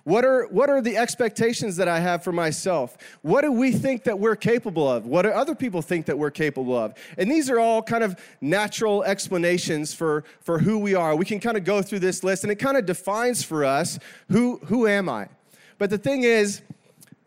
What 0.04 0.24
are, 0.24 0.46
what 0.46 0.70
are 0.70 0.80
the 0.80 0.96
expectations 0.96 1.76
that 1.76 1.88
I 1.88 2.00
have 2.00 2.24
for 2.24 2.32
myself? 2.32 2.96
What 3.20 3.42
do 3.42 3.52
we 3.52 3.70
think 3.70 4.04
that 4.04 4.18
we're 4.18 4.34
capable 4.34 4.90
of? 4.90 5.06
What 5.06 5.22
do 5.22 5.28
other 5.28 5.54
people 5.54 5.82
think 5.82 6.06
that 6.06 6.18
we're 6.18 6.30
capable 6.30 6.76
of? 6.76 6.94
And 7.18 7.30
these 7.30 7.50
are 7.50 7.60
all 7.60 7.82
kind 7.82 8.02
of 8.02 8.18
natural 8.40 9.04
explanations 9.04 9.92
for, 9.92 10.24
for 10.40 10.58
who 10.58 10.78
we 10.78 10.94
are. 10.94 11.14
We 11.14 11.26
can 11.26 11.38
kind 11.38 11.58
of 11.58 11.64
go 11.64 11.82
through 11.82 11.98
this 11.98 12.24
list 12.24 12.44
and 12.44 12.50
it 12.50 12.56
kind 12.56 12.78
of 12.78 12.86
defines 12.86 13.42
for 13.42 13.62
us 13.62 13.98
who, 14.30 14.58
who 14.64 14.86
am 14.86 15.10
I? 15.10 15.28
But 15.76 15.90
the 15.90 15.98
thing 15.98 16.22
is, 16.22 16.62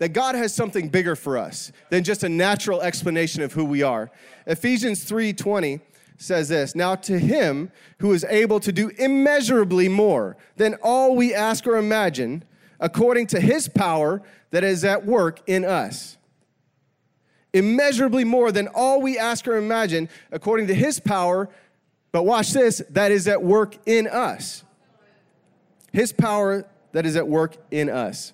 that 0.04 0.10
God 0.10 0.36
has 0.36 0.54
something 0.54 0.90
bigger 0.90 1.16
for 1.16 1.38
us 1.38 1.72
than 1.90 2.04
just 2.04 2.26
a 2.26 2.30
natural 2.30 2.82
explanation 2.82 3.42
of 3.42 3.54
who 3.54 3.64
we 3.64 3.84
are. 3.84 4.12
Ephesians 4.46 5.10
3:20 5.10 5.80
says 6.18 6.50
this 6.50 6.76
Now 6.76 6.96
to 6.96 7.18
him 7.18 7.72
who 8.00 8.12
is 8.12 8.26
able 8.26 8.60
to 8.60 8.74
do 8.74 8.90
immeasurably 8.98 9.88
more 9.88 10.36
than 10.58 10.74
all 10.84 11.16
we 11.16 11.34
ask 11.34 11.66
or 11.66 11.78
imagine, 11.78 12.44
according 12.82 13.28
to 13.28 13.40
his 13.40 13.70
power 13.70 14.22
that 14.52 14.66
is 14.66 14.84
at 14.84 15.06
work 15.06 15.40
in 15.48 15.64
us. 15.64 16.18
Immeasurably 17.54 18.26
more 18.26 18.52
than 18.52 18.68
all 18.76 19.02
we 19.02 19.18
ask 19.18 19.48
or 19.48 19.56
imagine, 19.56 20.10
according 20.34 20.68
to 20.68 20.74
his 20.74 21.00
power, 21.00 21.48
but 22.12 22.24
watch 22.24 22.52
this, 22.52 22.82
that 22.90 23.14
is 23.14 23.26
at 23.30 23.42
work 23.42 23.78
in 23.86 24.08
us. 24.08 24.66
His 25.94 26.12
power 26.12 26.66
that 26.92 27.06
is 27.06 27.16
at 27.16 27.30
work 27.30 27.56
in 27.72 27.90
us. 27.90 28.34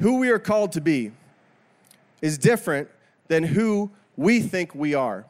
Who 0.00 0.18
we 0.18 0.30
are 0.30 0.38
called 0.38 0.72
to 0.72 0.80
be 0.80 1.12
is 2.22 2.38
different 2.38 2.88
than 3.28 3.42
who 3.42 3.90
we 4.16 4.40
think 4.40 4.74
we 4.74 4.94
are 4.94 5.26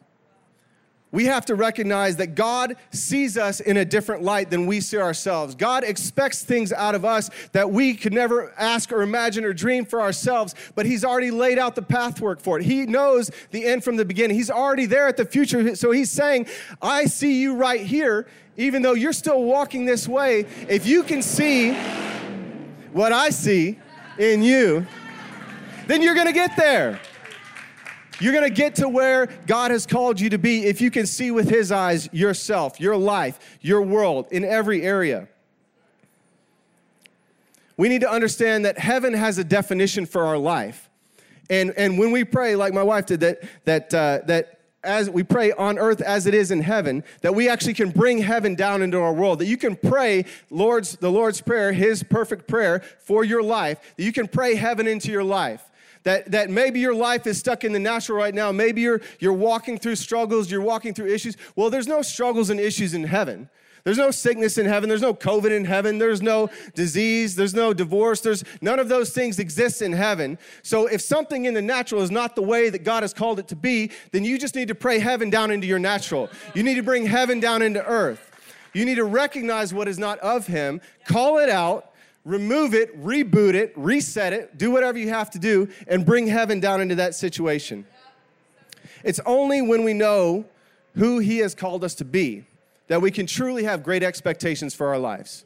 we 1.16 1.25
have 1.25 1.46
to 1.46 1.54
recognize 1.54 2.16
that 2.16 2.35
God 2.35 2.76
sees 2.90 3.38
us 3.38 3.61
in 3.61 3.78
a 3.78 3.87
different 3.87 4.23
light 4.23 4.50
than 4.50 4.66
we 4.66 4.80
see 4.80 4.99
ourselves. 4.99 5.54
God 5.54 5.82
expects 5.82 6.42
things 6.42 6.75
out 6.75 6.94
of 6.94 7.06
us 7.06 7.30
that 7.52 7.70
we 7.70 7.94
could 7.94 8.12
never 8.12 8.52
ask 8.58 8.92
or 8.92 9.00
imagine 9.00 9.42
or 9.42 9.54
dream 9.54 9.87
for 9.87 10.02
ourselves, 10.02 10.54
but 10.75 10.85
He's 10.85 11.06
already 11.06 11.30
laid 11.30 11.58
out 11.58 11.75
the 11.75 11.80
pathwork 11.80 12.38
for 12.38 12.58
it. 12.58 12.66
He 12.66 12.85
knows 12.85 13.30
the 13.50 13.64
end 13.64 13.82
from 13.82 13.96
the 13.96 14.04
beginning. 14.04 14.37
He's 14.37 14.50
already 14.50 14.85
there 14.85 15.08
at 15.08 15.16
the 15.16 15.25
future. 15.25 15.75
So 15.75 15.90
He's 15.90 16.11
saying, 16.11 16.49
I 16.82 17.06
see 17.06 17.40
you 17.40 17.54
right 17.54 17.80
here, 17.80 18.26
even 18.58 18.82
though 18.82 18.92
you're 18.92 19.14
still 19.14 19.42
walking 19.42 19.87
this 19.87 20.06
way. 20.06 20.40
If 20.68 20.87
you 20.87 21.02
can 21.02 21.23
see 21.23 21.73
what 22.92 23.12
I 23.12 23.30
see 23.30 23.78
in 24.18 24.42
you, 24.42 24.87
then 25.87 26.02
you're 26.02 26.14
gonna 26.14 26.32
get 26.32 26.56
there. 26.56 27.00
You're 28.18 28.32
gonna 28.32 28.50
get 28.50 28.76
to 28.76 28.88
where 28.88 29.26
God 29.46 29.70
has 29.70 29.87
called 29.87 30.20
you 30.20 30.30
to 30.30 30.38
be 30.38 30.64
if 30.64 30.80
you 30.80 30.90
can 30.90 31.06
see 31.06 31.30
with 31.30 31.50
His 31.50 31.70
eyes 31.70 32.08
yourself, 32.12 32.80
your 32.80 32.96
life, 32.96 33.58
your 33.61 33.82
world 33.82 34.26
in 34.30 34.44
every 34.44 34.82
area. 34.82 35.28
We 37.76 37.88
need 37.88 38.00
to 38.00 38.11
understand 38.11 38.64
that 38.64 38.78
heaven 38.78 39.12
has 39.12 39.37
a 39.37 39.44
definition 39.44 40.06
for 40.06 40.25
our 40.25 40.38
life. 40.38 40.88
And, 41.50 41.73
and 41.76 41.99
when 41.99 42.11
we 42.11 42.25
pray, 42.25 42.56
like 42.56 42.73
my 42.73 42.82
wife 42.82 43.06
did, 43.06 43.20
that, 43.20 43.42
that, 43.64 43.94
uh, 43.94 44.20
that 44.26 44.56
as 44.87 45.11
we 45.11 45.23
pray 45.23 45.52
on 45.52 45.78
earth 45.78 46.00
as 46.00 46.26
it 46.26 46.35
is 46.35 46.50
in 46.50 46.62
heaven, 46.62 47.05
that 47.21 47.35
we 47.35 47.49
actually 47.49 47.75
can 47.75 47.90
bring 47.90 48.19
heaven 48.19 48.55
down 48.55 48.83
into 48.83 48.99
our 48.99 49.12
world. 49.12 49.40
That 49.40 49.47
you 49.47 49.57
can 49.57 49.76
pray 49.76 50.25
Lord's, 50.50 50.97
the 50.97 51.11
Lord's 51.11 51.40
Prayer, 51.40 51.73
His 51.73 52.02
perfect 52.02 52.49
prayer 52.49 52.83
for 53.00 53.25
your 53.25 53.43
life, 53.43 53.81
that 53.97 54.02
you 54.02 54.12
can 54.12 54.28
pray 54.28 54.55
heaven 54.55 54.87
into 54.87 55.11
your 55.11 55.25
life 55.25 55.71
that, 56.07 56.31
that 56.31 56.51
maybe 56.51 56.79
your 56.79 56.95
life 56.95 57.27
is 57.27 57.37
stuck 57.37 57.65
in 57.65 57.73
the 57.73 57.81
natural 57.81 58.17
right 58.17 58.33
now. 58.33 58.53
Maybe 58.53 58.81
you're, 58.81 59.01
you're 59.19 59.33
walking 59.33 59.77
through 59.77 59.97
struggles, 59.97 60.49
you're 60.49 60.61
walking 60.61 60.95
through 60.95 61.09
issues. 61.09 61.37
Well, 61.57 61.69
there's 61.69 61.89
no 61.89 62.01
struggles 62.01 62.49
and 62.49 62.61
issues 62.61 62.95
in 62.95 63.03
heaven. 63.03 63.51
There's 63.83 63.99
no 63.99 64.13
sickness 64.13 64.57
in 64.57 64.67
heaven. 64.67 64.89
There's 64.89 65.03
no 65.03 65.15
COVID 65.15 65.51
in 65.51 65.65
heaven. 65.65 65.99
There's 65.99 66.23
no 66.23 66.49
disease. 66.75 67.35
There's 67.35 67.55
no 67.55 67.73
divorce. 67.73 68.21
There's 68.21 68.45
none 68.61 68.79
of 68.79 68.89
those 68.89 69.11
things 69.11 69.41
exist 69.41 69.83
in 69.83 69.93
heaven. 69.93 70.39
So 70.63 70.87
if 70.87 71.01
something 71.01 71.45
in 71.45 71.55
the 71.55 71.63
natural 71.63 72.03
is 72.03 72.13
not 72.13 72.37
the 72.37 72.43
way 72.43 72.71
that 72.71 72.85
God 72.85 73.03
has 73.03 73.13
called 73.13 73.41
it 73.41 73.49
to 73.49 73.57
be, 73.57 73.91
then 74.13 74.25
you 74.25 74.39
just 74.39 74.55
need 74.55 74.69
to 74.69 74.77
pray 74.77 75.01
heaven 75.01 75.29
down 75.29 75.51
into 75.51 75.67
your 75.67 75.81
natural. 75.81 76.31
You 76.55 76.63
need 76.63 76.77
to 76.77 76.85
bring 76.85 77.07
heaven 77.07 77.41
down 77.41 77.63
into 77.63 77.85
earth. 77.85 78.31
You 78.73 78.85
need 78.85 78.97
to 78.97 79.05
recognize 79.05 79.75
what 79.75 79.89
is 79.89 79.99
not 79.99 80.21
of 80.21 80.47
Him, 80.47 80.81
call 81.05 81.39
it 81.39 81.49
out, 81.49 81.93
remove 82.26 82.75
it, 82.75 83.00
reboot 83.02 83.54
it, 83.54 83.73
reset 83.76 84.33
it, 84.33 84.59
do 84.59 84.73
whatever 84.73 84.99
you 84.99 85.09
have 85.09 85.30
to 85.30 85.38
do, 85.38 85.68
and 85.87 86.04
bring 86.04 86.26
heaven 86.26 86.59
down 86.59 86.80
into 86.80 86.97
that 86.97 87.14
situation. 87.14 87.87
It's 89.04 89.21
only 89.25 89.62
when 89.62 89.85
we 89.85 89.95
know 89.95 90.45
who 90.97 91.21
He 91.21 91.38
has 91.38 91.54
called 91.54 91.85
us 91.85 91.95
to 91.95 92.04
be 92.04 92.45
that 92.88 93.00
we 93.00 93.12
can 93.12 93.26
truly 93.26 93.62
have 93.62 93.85
great 93.85 94.02
expectations 94.02 94.75
for 94.75 94.88
our 94.88 94.99
lives. 94.99 95.45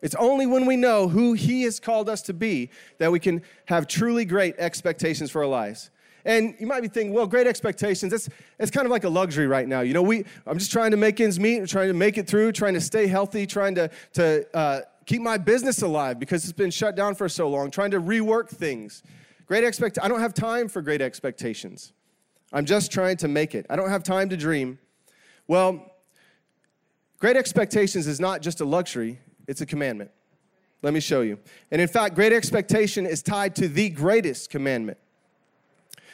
It's 0.00 0.14
only 0.14 0.46
when 0.46 0.64
we 0.64 0.76
know 0.76 1.06
who 1.06 1.34
He 1.34 1.64
has 1.64 1.78
called 1.78 2.08
us 2.08 2.22
to 2.22 2.32
be 2.32 2.70
that 2.96 3.12
we 3.12 3.20
can 3.20 3.42
have 3.66 3.86
truly 3.86 4.24
great 4.24 4.54
expectations 4.56 5.30
for 5.30 5.42
our 5.42 5.48
lives. 5.48 5.90
And 6.24 6.54
you 6.58 6.66
might 6.66 6.80
be 6.80 6.88
thinking, 6.88 7.12
well, 7.12 7.26
great 7.26 7.46
expectations, 7.46 8.12
it's, 8.12 8.28
it's 8.58 8.70
kind 8.70 8.86
of 8.86 8.90
like 8.90 9.04
a 9.04 9.08
luxury 9.08 9.46
right 9.46 9.68
now. 9.68 9.80
You 9.80 9.92
know, 9.92 10.02
we, 10.02 10.24
I'm 10.46 10.58
just 10.58 10.70
trying 10.72 10.90
to 10.92 10.96
make 10.96 11.20
ends 11.20 11.38
meet, 11.38 11.66
trying 11.68 11.88
to 11.88 11.94
make 11.94 12.16
it 12.16 12.26
through, 12.26 12.52
trying 12.52 12.74
to 12.74 12.80
stay 12.80 13.06
healthy, 13.06 13.46
trying 13.46 13.74
to, 13.74 13.90
to 14.14 14.56
uh, 14.56 14.80
keep 15.10 15.22
my 15.22 15.36
business 15.36 15.82
alive 15.82 16.20
because 16.20 16.44
it's 16.44 16.52
been 16.52 16.70
shut 16.70 16.94
down 16.94 17.16
for 17.16 17.28
so 17.28 17.50
long, 17.50 17.68
trying 17.68 17.90
to 17.90 18.00
rework 18.00 18.48
things. 18.48 19.02
Great 19.46 19.64
expect 19.64 19.98
I 20.00 20.06
don't 20.06 20.20
have 20.20 20.32
time 20.32 20.68
for 20.68 20.80
great 20.82 21.02
expectations. 21.02 21.92
I'm 22.52 22.64
just 22.64 22.92
trying 22.92 23.16
to 23.16 23.26
make 23.26 23.56
it. 23.56 23.66
I 23.68 23.74
don't 23.74 23.90
have 23.90 24.04
time 24.04 24.28
to 24.28 24.36
dream. 24.36 24.78
Well, 25.48 25.84
great 27.18 27.36
expectations 27.36 28.06
is 28.06 28.20
not 28.20 28.40
just 28.40 28.60
a 28.60 28.64
luxury, 28.64 29.18
it's 29.48 29.60
a 29.60 29.66
commandment. 29.66 30.12
Let 30.80 30.94
me 30.94 31.00
show 31.00 31.22
you. 31.22 31.40
And 31.72 31.82
in 31.82 31.88
fact, 31.88 32.14
great 32.14 32.32
expectation 32.32 33.04
is 33.04 33.20
tied 33.20 33.56
to 33.56 33.66
the 33.66 33.88
greatest 33.88 34.48
commandment. 34.48 34.98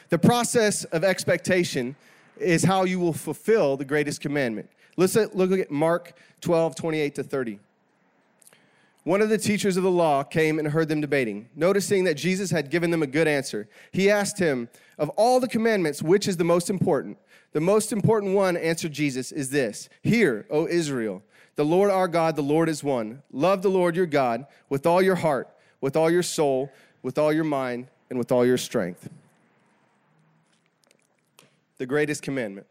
The 0.09 0.19
process 0.19 0.85
of 0.85 1.05
expectation 1.05 1.97
is 2.39 2.65
how 2.65 2.85
you 2.85 2.99
will 2.99 3.13
fulfill 3.13 3.77
the 3.77 3.85
greatest 3.85 4.23
commandment. 4.23 4.71
Let's 4.97 5.17
look 5.17 5.53
at 5.53 5.71
Mark 5.71 6.15
12, 6.41 6.75
28 6.75 7.15
to 7.17 7.23
30. 7.23 7.59
One 9.07 9.23
of 9.23 9.29
the 9.29 9.39
teachers 9.39 9.77
of 9.77 9.85
the 9.85 9.91
law 9.91 10.25
came 10.25 10.59
and 10.59 10.67
heard 10.67 10.89
them 10.89 11.01
debating. 11.01 11.49
Noticing 11.55 12.03
that 12.05 12.17
Jesus 12.17 12.51
had 12.51 12.71
given 12.71 12.91
them 12.91 13.05
a 13.05 13.07
good 13.07 13.29
answer, 13.29 13.69
he 13.93 14.11
asked 14.11 14.41
him, 14.41 14.69
Of 14.99 15.11
all 15.11 15.39
the 15.39 15.47
commandments, 15.47 16.03
which 16.03 16.27
is 16.27 16.39
the 16.39 16.43
most 16.43 16.69
important? 16.69 17.17
The 17.53 17.61
most 17.61 17.93
important 17.93 18.35
one, 18.35 18.57
answered 18.57 18.91
Jesus, 18.91 19.31
is 19.31 19.51
this 19.51 19.89
Hear, 20.03 20.45
O 20.51 20.67
Israel, 20.67 21.23
the 21.55 21.65
Lord 21.65 21.89
our 21.93 22.09
God, 22.09 22.35
the 22.35 22.43
Lord 22.43 22.69
is 22.69 22.83
one. 22.83 23.23
Love 23.31 23.63
the 23.63 23.69
Lord 23.69 23.95
your 23.95 24.07
God 24.07 24.45
with 24.69 24.87
all 24.87 25.01
your 25.01 25.15
heart, 25.15 25.49
with 25.81 25.95
all 25.95 26.11
your 26.11 26.25
soul, 26.25 26.73
with 27.05 27.17
all 27.17 27.33
your 27.33 27.45
mind, 27.45 27.87
and 28.11 28.19
with 28.19 28.33
all 28.33 28.45
your 28.45 28.59
strength. 28.59 29.09
The 31.79 31.87
greatest 31.87 32.23
commandment. 32.23 32.67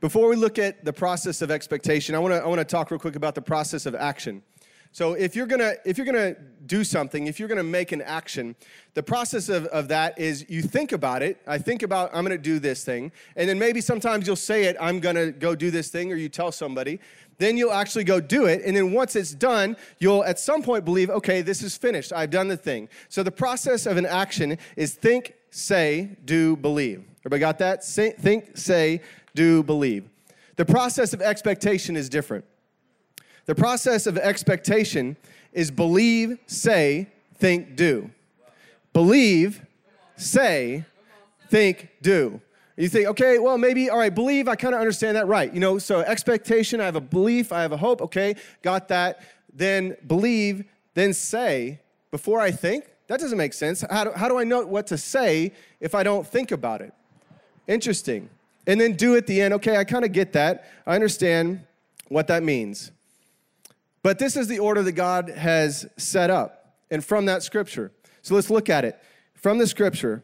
Before 0.00 0.28
we 0.28 0.36
look 0.36 0.60
at 0.60 0.84
the 0.84 0.92
process 0.92 1.42
of 1.42 1.50
expectation, 1.50 2.14
I 2.14 2.20
want 2.20 2.34
to 2.34 2.40
I 2.40 2.46
wanna 2.46 2.64
talk 2.64 2.92
real 2.92 3.00
quick 3.00 3.16
about 3.16 3.34
the 3.34 3.42
process 3.42 3.84
of 3.84 3.96
action. 3.96 4.44
So 4.92 5.12
if 5.12 5.36
you're 5.36 5.46
gonna 5.46 5.74
if 5.84 5.96
you're 5.96 6.06
gonna 6.06 6.34
do 6.66 6.82
something, 6.82 7.26
if 7.26 7.38
you're 7.38 7.48
gonna 7.48 7.62
make 7.62 7.92
an 7.92 8.02
action, 8.02 8.56
the 8.94 9.02
process 9.02 9.48
of, 9.48 9.66
of 9.66 9.88
that 9.88 10.18
is 10.18 10.48
you 10.48 10.62
think 10.62 10.92
about 10.92 11.22
it. 11.22 11.40
I 11.46 11.58
think 11.58 11.82
about 11.82 12.10
I'm 12.12 12.24
gonna 12.24 12.38
do 12.38 12.58
this 12.58 12.84
thing, 12.84 13.12
and 13.36 13.48
then 13.48 13.58
maybe 13.58 13.80
sometimes 13.80 14.26
you'll 14.26 14.36
say 14.36 14.64
it, 14.64 14.76
I'm 14.80 15.00
gonna 15.00 15.30
go 15.30 15.54
do 15.54 15.70
this 15.70 15.88
thing, 15.88 16.12
or 16.12 16.16
you 16.16 16.28
tell 16.28 16.52
somebody. 16.52 17.00
Then 17.38 17.56
you'll 17.56 17.72
actually 17.72 18.04
go 18.04 18.20
do 18.20 18.46
it, 18.46 18.62
and 18.64 18.76
then 18.76 18.92
once 18.92 19.14
it's 19.14 19.32
done, 19.32 19.76
you'll 20.00 20.24
at 20.24 20.40
some 20.40 20.62
point 20.62 20.84
believe, 20.84 21.08
okay, 21.08 21.40
this 21.40 21.62
is 21.62 21.76
finished. 21.76 22.12
I've 22.12 22.30
done 22.30 22.48
the 22.48 22.56
thing. 22.56 22.88
So 23.08 23.22
the 23.22 23.30
process 23.30 23.86
of 23.86 23.96
an 23.96 24.06
action 24.06 24.58
is 24.76 24.94
think, 24.94 25.34
say, 25.50 26.16
do, 26.24 26.56
believe. 26.56 27.04
Everybody 27.20 27.40
got 27.40 27.58
that? 27.58 27.84
Think, 27.84 28.56
say, 28.56 29.02
do, 29.36 29.62
believe. 29.62 30.08
The 30.56 30.64
process 30.64 31.12
of 31.12 31.22
expectation 31.22 31.96
is 31.96 32.08
different. 32.08 32.44
The 33.48 33.54
process 33.54 34.06
of 34.06 34.18
expectation 34.18 35.16
is 35.54 35.70
believe, 35.70 36.38
say, 36.44 37.08
think, 37.36 37.76
do. 37.76 38.10
Believe, 38.92 39.64
say, 40.16 40.84
think, 41.48 41.88
do. 42.02 42.42
You 42.76 42.90
think, 42.90 43.08
okay, 43.08 43.38
well, 43.38 43.56
maybe, 43.56 43.88
all 43.88 43.96
right, 43.96 44.14
believe, 44.14 44.48
I 44.48 44.54
kind 44.54 44.74
of 44.74 44.80
understand 44.80 45.16
that 45.16 45.26
right. 45.28 45.50
You 45.50 45.60
know, 45.60 45.78
so 45.78 46.00
expectation, 46.00 46.78
I 46.78 46.84
have 46.84 46.96
a 46.96 47.00
belief, 47.00 47.50
I 47.50 47.62
have 47.62 47.72
a 47.72 47.78
hope, 47.78 48.02
okay, 48.02 48.36
got 48.60 48.88
that. 48.88 49.22
Then 49.50 49.96
believe, 50.06 50.64
then 50.92 51.14
say, 51.14 51.80
before 52.10 52.40
I 52.40 52.50
think? 52.50 52.84
That 53.06 53.18
doesn't 53.18 53.38
make 53.38 53.54
sense. 53.54 53.82
How 53.90 54.04
do, 54.04 54.12
how 54.12 54.28
do 54.28 54.38
I 54.38 54.44
know 54.44 54.66
what 54.66 54.86
to 54.88 54.98
say 54.98 55.52
if 55.80 55.94
I 55.94 56.02
don't 56.02 56.26
think 56.26 56.50
about 56.50 56.82
it? 56.82 56.92
Interesting. 57.66 58.28
And 58.66 58.78
then 58.78 58.92
do 58.92 59.16
at 59.16 59.26
the 59.26 59.40
end, 59.40 59.54
okay, 59.54 59.78
I 59.78 59.84
kind 59.84 60.04
of 60.04 60.12
get 60.12 60.34
that. 60.34 60.70
I 60.86 60.94
understand 60.94 61.64
what 62.08 62.26
that 62.26 62.42
means. 62.42 62.90
But 64.02 64.18
this 64.18 64.36
is 64.36 64.48
the 64.48 64.58
order 64.58 64.82
that 64.82 64.92
God 64.92 65.28
has 65.28 65.86
set 65.96 66.30
up, 66.30 66.74
and 66.90 67.04
from 67.04 67.26
that 67.26 67.42
scripture. 67.42 67.92
So 68.22 68.34
let's 68.34 68.50
look 68.50 68.68
at 68.68 68.84
it. 68.84 68.98
From 69.34 69.58
the 69.58 69.66
scripture, 69.66 70.22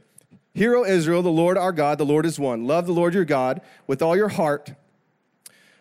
Hear, 0.55 0.77
O 0.77 0.85
Israel, 0.85 1.23
the 1.23 1.31
Lord 1.31 1.59
our 1.59 1.73
God, 1.73 1.99
the 1.99 2.07
Lord 2.07 2.25
is 2.25 2.39
one. 2.39 2.65
Love 2.65 2.87
the 2.87 2.93
Lord 2.93 3.13
your 3.13 3.25
God 3.25 3.61
with 3.89 4.03
all 4.03 4.17
your 4.17 4.29
heart. 4.29 4.73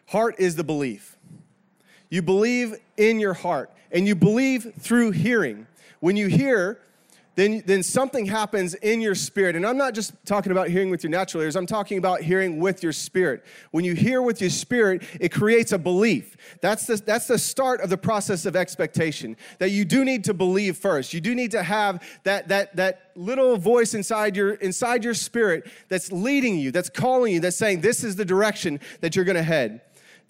Heart 0.07 0.35
is 0.39 0.55
the 0.55 0.63
belief. 0.63 1.15
You 2.09 2.23
believe 2.23 2.75
in 2.97 3.19
your 3.19 3.35
heart, 3.35 3.71
and 3.91 4.07
you 4.07 4.15
believe 4.15 4.73
through 4.79 5.11
hearing. 5.11 5.67
When 5.99 6.17
you 6.17 6.27
hear, 6.27 6.79
then, 7.35 7.63
then 7.65 7.81
something 7.81 8.25
happens 8.25 8.75
in 8.75 9.01
your 9.01 9.15
spirit. 9.15 9.55
And 9.55 9.65
I'm 9.65 9.77
not 9.77 9.93
just 9.93 10.13
talking 10.25 10.51
about 10.51 10.69
hearing 10.69 10.89
with 10.89 11.03
your 11.03 11.09
natural 11.09 11.43
ears, 11.43 11.55
I'm 11.55 11.65
talking 11.65 11.97
about 11.97 12.21
hearing 12.21 12.59
with 12.59 12.83
your 12.83 12.91
spirit. 12.91 13.43
When 13.71 13.83
you 13.83 13.95
hear 13.95 14.21
with 14.21 14.39
your 14.39 14.49
spirit, 14.49 15.03
it 15.19 15.31
creates 15.31 15.71
a 15.71 15.77
belief. 15.77 16.37
That's 16.61 16.85
the, 16.85 16.97
that's 16.97 17.27
the 17.27 17.39
start 17.39 17.81
of 17.81 17.89
the 17.89 17.97
process 17.97 18.45
of 18.45 18.55
expectation. 18.55 19.35
That 19.59 19.71
you 19.71 19.85
do 19.85 20.05
need 20.05 20.23
to 20.25 20.33
believe 20.33 20.77
first. 20.77 21.13
You 21.13 21.21
do 21.21 21.33
need 21.33 21.51
to 21.51 21.63
have 21.63 22.07
that, 22.23 22.49
that, 22.49 22.75
that 22.75 23.11
little 23.15 23.57
voice 23.57 23.93
inside 23.93 24.35
your, 24.35 24.53
inside 24.55 25.03
your 25.03 25.13
spirit 25.13 25.67
that's 25.89 26.11
leading 26.11 26.57
you, 26.57 26.71
that's 26.71 26.89
calling 26.89 27.33
you, 27.33 27.39
that's 27.39 27.57
saying, 27.57 27.81
This 27.81 28.03
is 28.03 28.15
the 28.15 28.25
direction 28.25 28.79
that 29.01 29.15
you're 29.15 29.25
gonna 29.25 29.43
head. 29.43 29.81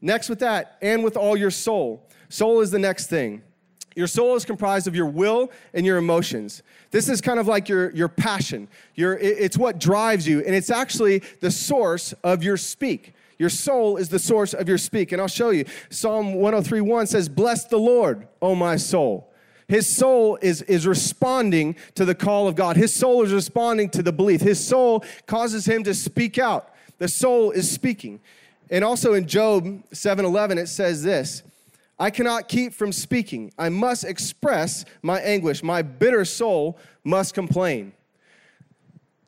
Next, 0.02 0.30
with 0.30 0.40
that, 0.40 0.78
and 0.82 1.04
with 1.04 1.16
all 1.16 1.38
your 1.38 1.52
soul. 1.52 2.10
Soul 2.28 2.62
is 2.62 2.72
the 2.72 2.80
next 2.80 3.08
thing. 3.08 3.42
Your 3.96 4.08
soul 4.08 4.36
is 4.36 4.46
comprised 4.46 4.88
of 4.88 4.96
your 4.96 5.06
will 5.06 5.52
and 5.74 5.86
your 5.86 5.98
emotions. 5.98 6.64
This 6.92 7.10
is 7.10 7.22
kind 7.22 7.40
of 7.40 7.48
like 7.48 7.70
your, 7.70 7.92
your 7.92 8.10
passion. 8.10 8.68
Your, 8.96 9.18
it's 9.18 9.58
what 9.58 9.80
drives 9.80 10.28
you, 10.28 10.40
and 10.40 10.56
it's 10.56 10.70
actually 10.70 11.20
the 11.40 11.52
source 11.52 12.14
of 12.24 12.44
your 12.44 12.58
speak. 12.58 13.14
Your 13.38 13.50
soul 13.50 13.98
is 13.98 14.10
the 14.10 14.20
source 14.20 14.54
of 14.54 14.70
your 14.70 14.78
speak. 14.78 15.12
And 15.12 15.22
I'll 15.22 15.28
show 15.28 15.50
you. 15.50 15.66
Psalm 15.90 16.36
103:1 16.36 17.08
says, 17.08 17.28
Bless 17.28 17.66
the 17.66 17.78
Lord, 17.78 18.28
O 18.42 18.56
my 18.56 18.78
soul. 18.78 19.34
His 19.68 19.88
soul 19.94 20.38
is, 20.42 20.62
is 20.64 20.86
responding 20.86 21.76
to 21.96 22.06
the 22.06 22.16
call 22.16 22.48
of 22.48 22.56
God. 22.56 22.78
His 22.78 22.94
soul 22.94 23.24
is 23.24 23.34
responding 23.34 23.90
to 23.92 24.04
the 24.04 24.12
belief. 24.12 24.42
His 24.42 24.66
soul 24.66 25.04
causes 25.26 25.66
him 25.66 25.84
to 25.84 25.94
speak 25.94 26.38
out. 26.38 26.74
The 27.00 27.08
soul 27.08 27.52
is 27.52 27.70
speaking. 27.70 28.20
And 28.70 28.84
also 28.84 29.14
in 29.14 29.28
Job 29.28 29.66
7:11, 29.92 30.58
it 30.58 30.68
says 30.68 31.04
this 31.04 31.44
I 32.00 32.10
cannot 32.10 32.48
keep 32.48 32.74
from 32.74 32.92
speaking. 32.92 33.54
I 33.58 33.70
must 33.70 34.04
express 34.04 34.86
my 35.02 35.20
anguish. 35.22 35.64
My 35.64 35.82
bitter 35.82 36.26
soul 36.26 36.78
must 37.04 37.34
complain. 37.34 37.94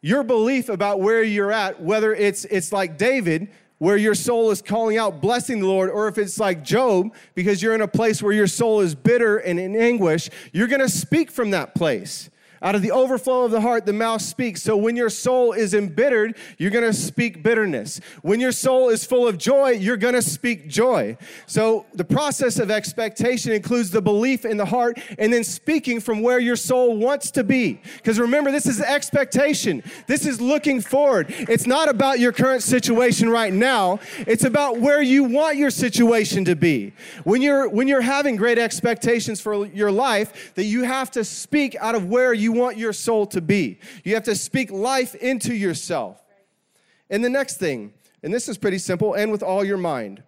Your 0.01 0.23
belief 0.23 0.69
about 0.69 0.99
where 0.99 1.23
you're 1.23 1.51
at, 1.51 1.81
whether 1.81 2.13
it's, 2.13 2.45
it's 2.45 2.71
like 2.71 2.97
David, 2.97 3.49
where 3.77 3.97
your 3.97 4.15
soul 4.15 4.51
is 4.51 4.61
calling 4.61 4.97
out, 4.97 5.21
blessing 5.21 5.59
the 5.59 5.67
Lord, 5.67 5.89
or 5.89 6.07
if 6.07 6.17
it's 6.17 6.39
like 6.39 6.63
Job, 6.63 7.13
because 7.33 7.61
you're 7.61 7.75
in 7.75 7.81
a 7.81 7.87
place 7.87 8.21
where 8.21 8.33
your 8.33 8.47
soul 8.47 8.81
is 8.81 8.95
bitter 8.95 9.37
and 9.37 9.59
in 9.59 9.75
anguish, 9.75 10.29
you're 10.53 10.67
gonna 10.67 10.89
speak 10.89 11.29
from 11.29 11.51
that 11.51 11.75
place. 11.75 12.29
Out 12.61 12.75
of 12.75 12.81
the 12.81 12.91
overflow 12.91 13.43
of 13.43 13.51
the 13.51 13.61
heart, 13.61 13.85
the 13.85 13.93
mouth 13.93 14.21
speaks. 14.21 14.61
So 14.61 14.75
when 14.77 14.95
your 14.95 15.09
soul 15.09 15.53
is 15.53 15.73
embittered, 15.73 16.37
you're 16.57 16.71
going 16.71 16.85
to 16.85 16.93
speak 16.93 17.43
bitterness. 17.43 17.99
When 18.21 18.39
your 18.39 18.51
soul 18.51 18.89
is 18.89 19.05
full 19.05 19.27
of 19.27 19.37
joy, 19.37 19.71
you're 19.71 19.97
going 19.97 20.13
to 20.13 20.21
speak 20.21 20.67
joy. 20.67 21.17
So 21.45 21.85
the 21.93 22.05
process 22.05 22.59
of 22.59 22.71
expectation 22.71 23.51
includes 23.51 23.91
the 23.91 24.01
belief 24.01 24.45
in 24.45 24.57
the 24.57 24.65
heart 24.65 24.99
and 25.17 25.31
then 25.31 25.43
speaking 25.43 25.99
from 25.99 26.21
where 26.21 26.39
your 26.39 26.55
soul 26.55 26.97
wants 26.97 27.31
to 27.31 27.43
be. 27.43 27.79
Because 27.97 28.19
remember, 28.19 28.51
this 28.51 28.65
is 28.65 28.81
expectation. 28.81 29.83
This 30.07 30.25
is 30.25 30.39
looking 30.41 30.81
forward. 30.81 31.27
It's 31.29 31.67
not 31.67 31.89
about 31.89 32.19
your 32.19 32.31
current 32.31 32.63
situation 32.63 33.29
right 33.29 33.53
now. 33.53 33.99
It's 34.19 34.43
about 34.43 34.79
where 34.79 35.01
you 35.01 35.23
want 35.23 35.57
your 35.57 35.69
situation 35.69 36.45
to 36.45 36.55
be. 36.55 36.93
When 37.23 37.41
you're 37.41 37.67
when 37.69 37.87
you're 37.87 38.01
having 38.01 38.35
great 38.35 38.57
expectations 38.57 39.41
for 39.41 39.65
your 39.67 39.91
life, 39.91 40.53
that 40.55 40.65
you 40.65 40.83
have 40.83 41.11
to 41.11 41.23
speak 41.23 41.75
out 41.79 41.95
of 41.95 42.09
where 42.09 42.33
you 42.33 42.51
want 42.55 42.77
your 42.77 42.93
soul 42.93 43.25
to 43.27 43.41
be. 43.41 43.79
You 44.03 44.13
have 44.15 44.23
to 44.23 44.35
speak 44.35 44.71
life 44.71 45.15
into 45.15 45.53
yourself. 45.53 46.21
And 47.09 47.23
the 47.23 47.29
next 47.29 47.57
thing, 47.57 47.93
and 48.23 48.33
this 48.33 48.49
is 48.49 48.57
pretty 48.57 48.79
simple, 48.79 49.13
and 49.13 49.31
with 49.31 49.43
all 49.43 49.63
your 49.63 49.77
mind. 49.77 50.23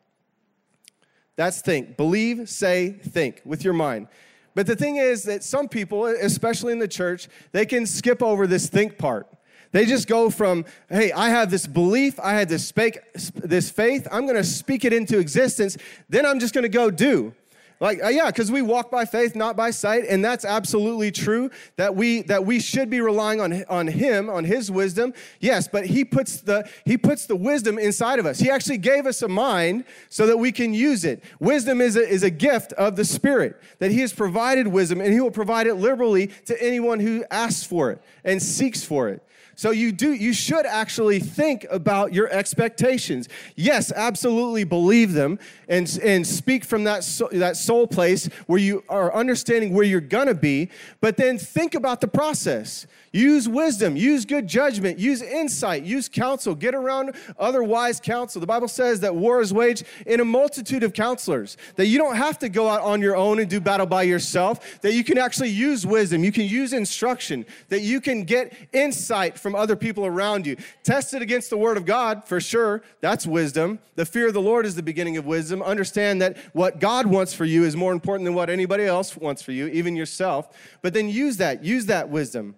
That's 1.36 1.62
think. 1.62 1.98
Believe, 1.98 2.50
say, 2.50 2.92
think 2.92 3.42
with 3.46 3.64
your 3.64 3.74
mind. 3.74 4.08
But 4.56 4.66
the 4.66 4.76
thing 4.76 4.98
is 4.98 5.24
that 5.24 5.44
some 5.44 5.68
people, 5.68 6.06
especially 6.06 6.74
in 6.74 6.80
the 6.80 6.88
church, 6.88 7.28
they 7.52 7.66
can 7.66 7.86
skip 7.86 8.24
over 8.24 8.48
this 8.48 8.68
think 8.68 8.98
part. 8.98 9.28
They 9.72 9.86
just 9.86 10.08
go 10.08 10.30
from, 10.30 10.66
hey, 10.90 11.12
I 11.12 11.30
have 11.30 11.52
this 11.52 11.68
belief, 11.68 12.20
I 12.20 12.34
had 12.34 12.50
this, 12.50 12.66
spake, 12.66 13.00
this 13.36 13.70
faith, 13.70 14.08
I'm 14.12 14.26
gonna 14.26 14.44
speak 14.44 14.86
it 14.86 14.94
into 14.94 15.20
existence, 15.20 15.78
then 16.10 16.26
I'm 16.26 16.40
just 16.40 16.54
gonna 16.54 16.70
go 16.70 16.90
do. 16.90 17.34
Like, 17.80 18.04
uh, 18.04 18.08
yeah, 18.08 18.28
because 18.28 18.52
we 18.52 18.64
walk 18.64 18.90
by 18.90 19.06
faith, 19.06 19.36
not 19.36 19.56
by 19.56 19.70
sight, 19.70 20.06
and 20.06 20.26
that's 20.26 20.44
absolutely 20.44 21.12
true. 21.12 21.52
That 21.76 21.96
we 21.96 22.24
that 22.24 22.44
we 22.44 22.60
should 22.60 22.90
be 22.90 23.02
relying 23.02 23.40
on 23.40 23.64
on 23.66 23.88
Him, 23.88 24.30
on 24.30 24.46
His 24.46 24.72
wisdom. 24.72 25.14
Yes, 25.40 25.68
but 25.68 25.86
He 25.86 26.04
puts 26.04 26.42
the 26.42 26.68
He 26.86 26.98
puts 26.98 27.28
the 27.28 27.36
wisdom 27.36 27.78
inside 27.78 28.18
of 28.18 28.26
us. 28.26 28.40
He 28.40 28.50
actually 28.50 28.80
gave 28.80 29.06
us 29.06 29.22
a 29.22 29.28
mind 29.28 29.86
so 30.10 30.26
that 30.26 30.38
we 30.38 30.52
can 30.52 30.74
use 30.74 31.06
it. 31.06 31.24
Wisdom 31.40 31.80
is 31.80 31.96
a, 31.96 32.08
is 32.08 32.24
a 32.24 32.32
gift 32.32 32.74
of 32.74 32.96
the 32.96 33.06
Spirit. 33.06 33.62
That 33.78 33.92
He 33.92 34.02
has 34.02 34.12
provided 34.12 34.68
wisdom, 34.68 35.00
and 35.00 35.14
He 35.14 35.20
will 35.20 35.30
provide 35.30 35.68
it 35.68 35.76
liberally 35.76 36.28
to 36.46 36.62
anyone 36.62 37.00
who 37.00 37.26
asks 37.30 37.64
for 37.64 37.92
it 37.92 38.02
and 38.24 38.42
seeks 38.42 38.84
for 38.84 39.10
it. 39.10 39.22
So 39.58 39.72
you 39.72 39.92
do 39.92 40.14
you 40.14 40.34
should 40.34 40.68
actually 40.68 41.20
think 41.20 41.66
about 41.72 42.14
your 42.14 42.30
expectations. 42.30 43.28
Yes, 43.56 43.92
absolutely 43.92 44.66
believe 44.66 45.14
them 45.14 45.40
and, 45.68 46.00
and 46.04 46.28
speak 46.28 46.64
from 46.64 46.84
that 46.84 47.02
that 47.32 47.58
soul 47.58 47.88
place 47.88 48.28
where 48.46 48.60
you 48.60 48.84
are 48.88 49.12
understanding 49.12 49.74
where 49.74 49.84
you're 49.84 50.00
gonna 50.00 50.36
be, 50.36 50.70
but 51.02 51.18
then 51.18 51.40
think 51.40 51.74
about 51.74 52.02
the 52.02 52.08
process. 52.08 52.86
Use 53.14 53.48
wisdom, 53.48 53.96
use 53.96 54.26
good 54.26 54.48
judgment, 54.48 55.00
use 55.00 55.22
insight, 55.22 55.84
use 55.84 56.10
counsel, 56.10 56.54
get 56.54 56.76
around 56.76 57.16
other 57.40 57.64
wise 57.64 58.00
counsel. 58.00 58.42
The 58.42 58.48
Bible 58.48 58.68
says 58.68 59.00
that 59.00 59.16
war 59.16 59.42
is 59.42 59.54
waged 59.54 59.86
in 60.06 60.20
a 60.20 60.26
multitude 60.26 60.84
of 60.84 60.94
counselors, 60.94 61.58
that 61.76 61.88
you 61.88 61.98
don't 61.98 62.16
have 62.16 62.38
to 62.40 62.50
go 62.50 62.68
out 62.68 62.82
on 62.82 63.02
your 63.02 63.16
own 63.16 63.40
and 63.40 63.50
do 63.50 63.62
battle 63.62 63.86
by 63.86 64.04
yourself, 64.04 64.82
that 64.82 64.94
you 64.94 65.04
can 65.04 65.18
actually 65.18 65.50
use 65.50 65.86
wisdom, 65.86 66.24
you 66.24 66.32
can 66.32 66.46
use 66.46 66.74
instruction, 66.74 67.46
that 67.70 67.82
you 67.82 68.02
can 68.02 68.24
get 68.24 68.54
insight 68.74 69.40
from 69.40 69.56
other 69.56 69.76
people 69.76 70.06
around 70.06 70.46
you. 70.46 70.58
Test 70.84 71.14
it 71.14 71.22
against 71.22 71.50
the 71.50 71.58
word 71.58 71.78
of 71.78 71.86
God, 71.86 72.26
for 72.26 72.42
sure. 72.42 72.84
That's 73.02 73.26
wisdom. 73.26 73.80
The 73.96 74.06
fear 74.06 74.28
of 74.28 74.34
the 74.34 74.42
Lord 74.42 74.66
is 74.66 74.76
the 74.76 74.84
beginning 74.84 75.18
of 75.18 75.26
wisdom. 75.26 75.62
Understand 75.62 76.22
that 76.22 76.38
what 76.54 76.80
God 76.80 77.06
wants 77.06 77.34
for 77.34 77.46
you 77.46 77.64
is 77.64 77.76
more 77.76 77.94
important 77.94 78.26
than 78.26 78.36
what 78.36 78.50
anybody 78.50 78.84
else 78.84 79.16
wants 79.16 79.42
for 79.42 79.54
you, 79.54 79.68
even 79.68 79.96
yourself. 79.96 80.56
But 80.82 80.94
then 80.94 81.10
use 81.10 81.38
that, 81.38 81.64
use 81.64 81.86
that 81.88 82.10
wisdom. 82.10 82.56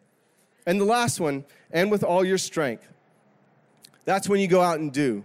And 0.65 0.79
the 0.79 0.85
last 0.85 1.19
one, 1.19 1.45
and 1.71 1.91
with 1.91 2.03
all 2.03 2.25
your 2.25 2.37
strength. 2.37 2.87
That's 4.05 4.27
when 4.27 4.39
you 4.39 4.47
go 4.47 4.61
out 4.61 4.79
and 4.79 4.91
do. 4.91 5.23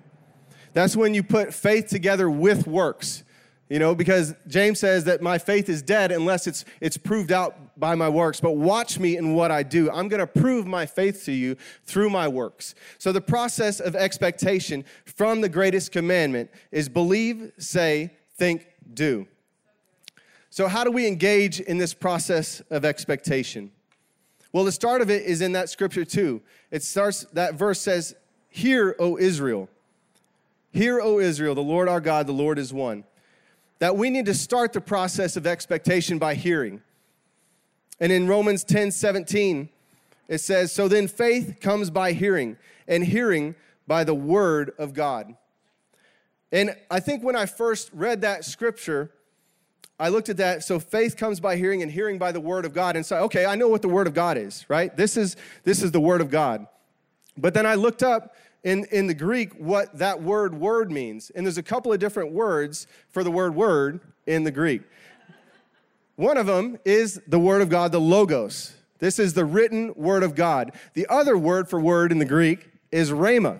That's 0.72 0.96
when 0.96 1.14
you 1.14 1.22
put 1.22 1.54
faith 1.54 1.88
together 1.88 2.28
with 2.28 2.66
works. 2.66 3.22
You 3.70 3.78
know, 3.78 3.94
because 3.94 4.34
James 4.46 4.78
says 4.78 5.04
that 5.04 5.22
my 5.22 5.38
faith 5.38 5.70
is 5.70 5.80
dead 5.80 6.12
unless 6.12 6.46
it's, 6.46 6.66
it's 6.80 6.98
proved 6.98 7.32
out 7.32 7.78
by 7.80 7.94
my 7.94 8.08
works. 8.10 8.40
But 8.40 8.52
watch 8.52 8.98
me 8.98 9.16
in 9.16 9.34
what 9.34 9.50
I 9.50 9.62
do. 9.62 9.90
I'm 9.90 10.08
going 10.08 10.20
to 10.20 10.26
prove 10.26 10.66
my 10.66 10.84
faith 10.84 11.24
to 11.24 11.32
you 11.32 11.56
through 11.84 12.10
my 12.10 12.28
works. 12.28 12.74
So 12.98 13.10
the 13.10 13.22
process 13.22 13.80
of 13.80 13.96
expectation 13.96 14.84
from 15.06 15.40
the 15.40 15.48
greatest 15.48 15.92
commandment 15.92 16.50
is 16.70 16.90
believe, 16.90 17.52
say, 17.56 18.12
think, 18.36 18.66
do. 18.92 19.26
So, 20.50 20.68
how 20.68 20.84
do 20.84 20.92
we 20.92 21.08
engage 21.08 21.58
in 21.58 21.78
this 21.78 21.94
process 21.94 22.60
of 22.70 22.84
expectation? 22.84 23.72
Well, 24.54 24.62
the 24.62 24.70
start 24.70 25.02
of 25.02 25.10
it 25.10 25.24
is 25.24 25.40
in 25.40 25.50
that 25.54 25.68
scripture 25.68 26.04
too. 26.04 26.40
It 26.70 26.84
starts, 26.84 27.24
that 27.32 27.54
verse 27.54 27.80
says, 27.80 28.14
Hear, 28.48 28.94
O 29.00 29.18
Israel. 29.18 29.68
Hear, 30.70 31.00
O 31.00 31.18
Israel, 31.18 31.56
the 31.56 31.60
Lord 31.60 31.88
our 31.88 32.00
God, 32.00 32.28
the 32.28 32.32
Lord 32.32 32.60
is 32.60 32.72
one. 32.72 33.02
That 33.80 33.96
we 33.96 34.10
need 34.10 34.26
to 34.26 34.34
start 34.34 34.72
the 34.72 34.80
process 34.80 35.36
of 35.36 35.44
expectation 35.44 36.20
by 36.20 36.36
hearing. 36.36 36.82
And 37.98 38.12
in 38.12 38.28
Romans 38.28 38.62
10 38.62 38.92
17, 38.92 39.70
It 40.28 40.38
says, 40.38 40.70
So 40.70 40.86
then 40.86 41.08
faith 41.08 41.58
comes 41.60 41.90
by 41.90 42.12
hearing, 42.12 42.56
and 42.86 43.02
hearing 43.02 43.56
by 43.88 44.04
the 44.04 44.14
word 44.14 44.72
of 44.78 44.94
God. 44.94 45.34
And 46.52 46.76
I 46.92 47.00
think 47.00 47.24
when 47.24 47.34
I 47.34 47.46
first 47.46 47.90
read 47.92 48.20
that 48.20 48.44
scripture, 48.44 49.10
I 49.98 50.08
looked 50.08 50.28
at 50.28 50.38
that. 50.38 50.64
So 50.64 50.80
faith 50.80 51.16
comes 51.16 51.40
by 51.40 51.56
hearing, 51.56 51.82
and 51.82 51.90
hearing 51.90 52.18
by 52.18 52.32
the 52.32 52.40
word 52.40 52.64
of 52.64 52.72
God. 52.72 52.96
And 52.96 53.06
so, 53.06 53.18
okay, 53.24 53.46
I 53.46 53.54
know 53.54 53.68
what 53.68 53.82
the 53.82 53.88
word 53.88 54.06
of 54.06 54.14
God 54.14 54.36
is, 54.36 54.64
right? 54.68 54.94
This 54.96 55.16
is 55.16 55.36
this 55.62 55.82
is 55.82 55.92
the 55.92 56.00
word 56.00 56.20
of 56.20 56.30
God. 56.30 56.66
But 57.36 57.54
then 57.54 57.66
I 57.66 57.74
looked 57.74 58.02
up 58.02 58.34
in, 58.64 58.86
in 58.90 59.06
the 59.06 59.14
Greek 59.14 59.52
what 59.54 59.98
that 59.98 60.22
word 60.22 60.54
word 60.54 60.90
means. 60.90 61.30
And 61.30 61.46
there's 61.46 61.58
a 61.58 61.62
couple 61.62 61.92
of 61.92 62.00
different 62.00 62.32
words 62.32 62.86
for 63.10 63.22
the 63.22 63.30
word 63.30 63.54
word 63.54 64.00
in 64.26 64.44
the 64.44 64.50
Greek. 64.50 64.82
One 66.16 66.36
of 66.36 66.46
them 66.46 66.78
is 66.84 67.20
the 67.26 67.38
word 67.38 67.60
of 67.60 67.68
God, 67.68 67.92
the 67.92 68.00
logos. 68.00 68.72
This 69.00 69.18
is 69.18 69.34
the 69.34 69.44
written 69.44 69.92
word 69.96 70.22
of 70.22 70.34
God. 70.34 70.72
The 70.94 71.06
other 71.08 71.36
word 71.36 71.68
for 71.68 71.80
word 71.80 72.12
in 72.12 72.18
the 72.18 72.24
Greek 72.24 72.70
is 72.92 73.10
rhema. 73.10 73.58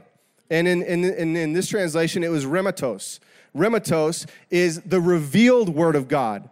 And 0.51 0.69
in, 0.69 0.83
in, 0.83 1.05
in, 1.05 1.37
in 1.37 1.53
this 1.53 1.69
translation, 1.69 2.23
it 2.23 2.31
was 2.31 2.47
rhematos. 2.47 3.19
Rhematos 3.57 4.27
is 4.51 4.81
the 4.83 5.01
revealed 5.01 5.69
word 5.69 5.97
of 5.97 6.09
God. 6.09 6.49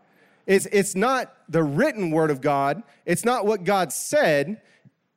It's, 0.46 0.66
it's 0.66 0.94
not 0.94 1.34
the 1.48 1.62
written 1.62 2.10
word 2.10 2.30
of 2.30 2.40
God, 2.40 2.82
it's 3.06 3.24
not 3.24 3.46
what 3.46 3.64
God 3.64 3.92
said, 3.92 4.60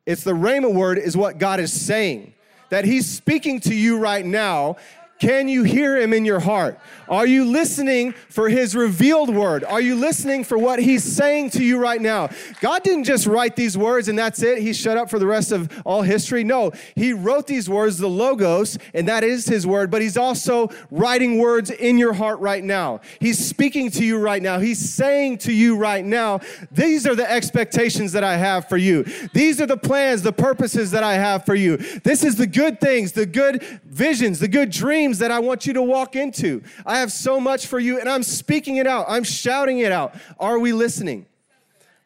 it's 0.05 0.23
the 0.23 0.33
rhema 0.33 0.71
word, 0.73 0.97
is 0.97 1.17
what 1.17 1.39
God 1.39 1.59
is 1.59 1.73
saying. 1.73 2.33
That 2.69 2.85
He's 2.85 3.09
speaking 3.09 3.59
to 3.61 3.73
you 3.73 3.97
right 3.97 4.25
now, 4.25 4.77
can 5.19 5.47
you 5.47 5.63
hear 5.63 5.97
him 5.97 6.11
in 6.11 6.25
your 6.25 6.41
heart? 6.41 6.77
Are 7.07 7.25
you 7.25 7.45
listening 7.45 8.11
for 8.11 8.49
his 8.49 8.75
revealed 8.75 9.33
word? 9.33 9.63
Are 9.63 9.79
you 9.79 9.95
listening 9.95 10.43
for 10.43 10.57
what 10.57 10.79
he's 10.79 11.03
saying 11.03 11.51
to 11.51 11.63
you 11.63 11.77
right 11.77 12.01
now? 12.01 12.29
God 12.59 12.83
didn't 12.83 13.05
just 13.05 13.25
write 13.25 13.55
these 13.55 13.77
words 13.77 14.09
and 14.09 14.19
that's 14.19 14.41
it. 14.41 14.57
He 14.57 14.73
shut 14.73 14.97
up 14.97 15.09
for 15.09 15.17
the 15.17 15.27
rest 15.27 15.51
of 15.53 15.71
all 15.85 16.01
history. 16.01 16.43
No, 16.43 16.71
he 16.95 17.13
wrote 17.13 17.47
these 17.47 17.69
words, 17.69 17.97
the 17.97 18.09
logos, 18.09 18.77
and 18.93 19.07
that 19.07 19.23
is 19.23 19.45
his 19.45 19.65
word, 19.65 19.89
but 19.89 20.01
he's 20.01 20.17
also 20.17 20.69
writing 20.91 21.37
words 21.37 21.69
in 21.69 21.97
your 21.97 22.13
heart 22.13 22.39
right 22.39 22.63
now. 22.63 22.99
He's 23.21 23.43
speaking 23.43 23.91
to 23.91 24.03
you 24.03 24.17
right 24.17 24.41
now. 24.41 24.59
He's 24.59 24.93
saying 24.93 25.37
to 25.39 25.53
you 25.53 25.77
right 25.77 26.03
now, 26.03 26.41
these 26.71 27.07
are 27.07 27.15
the 27.15 27.29
expectations 27.29 28.11
that 28.13 28.23
I 28.23 28.35
have 28.35 28.67
for 28.67 28.77
you. 28.77 29.03
These 29.33 29.61
are 29.61 29.67
the 29.67 29.77
plans, 29.77 30.23
the 30.23 30.33
purposes 30.33 30.91
that 30.91 31.03
I 31.03 31.13
have 31.13 31.45
for 31.45 31.55
you. 31.55 31.77
This 31.77 32.23
is 32.23 32.35
the 32.35 32.47
good 32.47 32.81
things, 32.81 33.13
the 33.13 33.25
good 33.25 33.63
visions, 33.85 34.39
the 34.39 34.47
good 34.47 34.71
dreams 34.71 35.04
dreams 35.05 35.19
that 35.19 35.29
I 35.29 35.37
want 35.37 35.67
you 35.67 35.73
to 35.73 35.83
walk 35.83 36.15
into. 36.15 36.63
I 36.83 36.97
have 36.97 37.11
so 37.11 37.39
much 37.39 37.67
for 37.67 37.77
you, 37.77 37.99
and 37.99 38.09
I'm 38.09 38.23
speaking 38.23 38.77
it 38.77 38.87
out. 38.87 39.05
I'm 39.07 39.23
shouting 39.23 39.77
it 39.77 39.91
out. 39.91 40.15
Are 40.39 40.57
we 40.57 40.73
listening? 40.73 41.27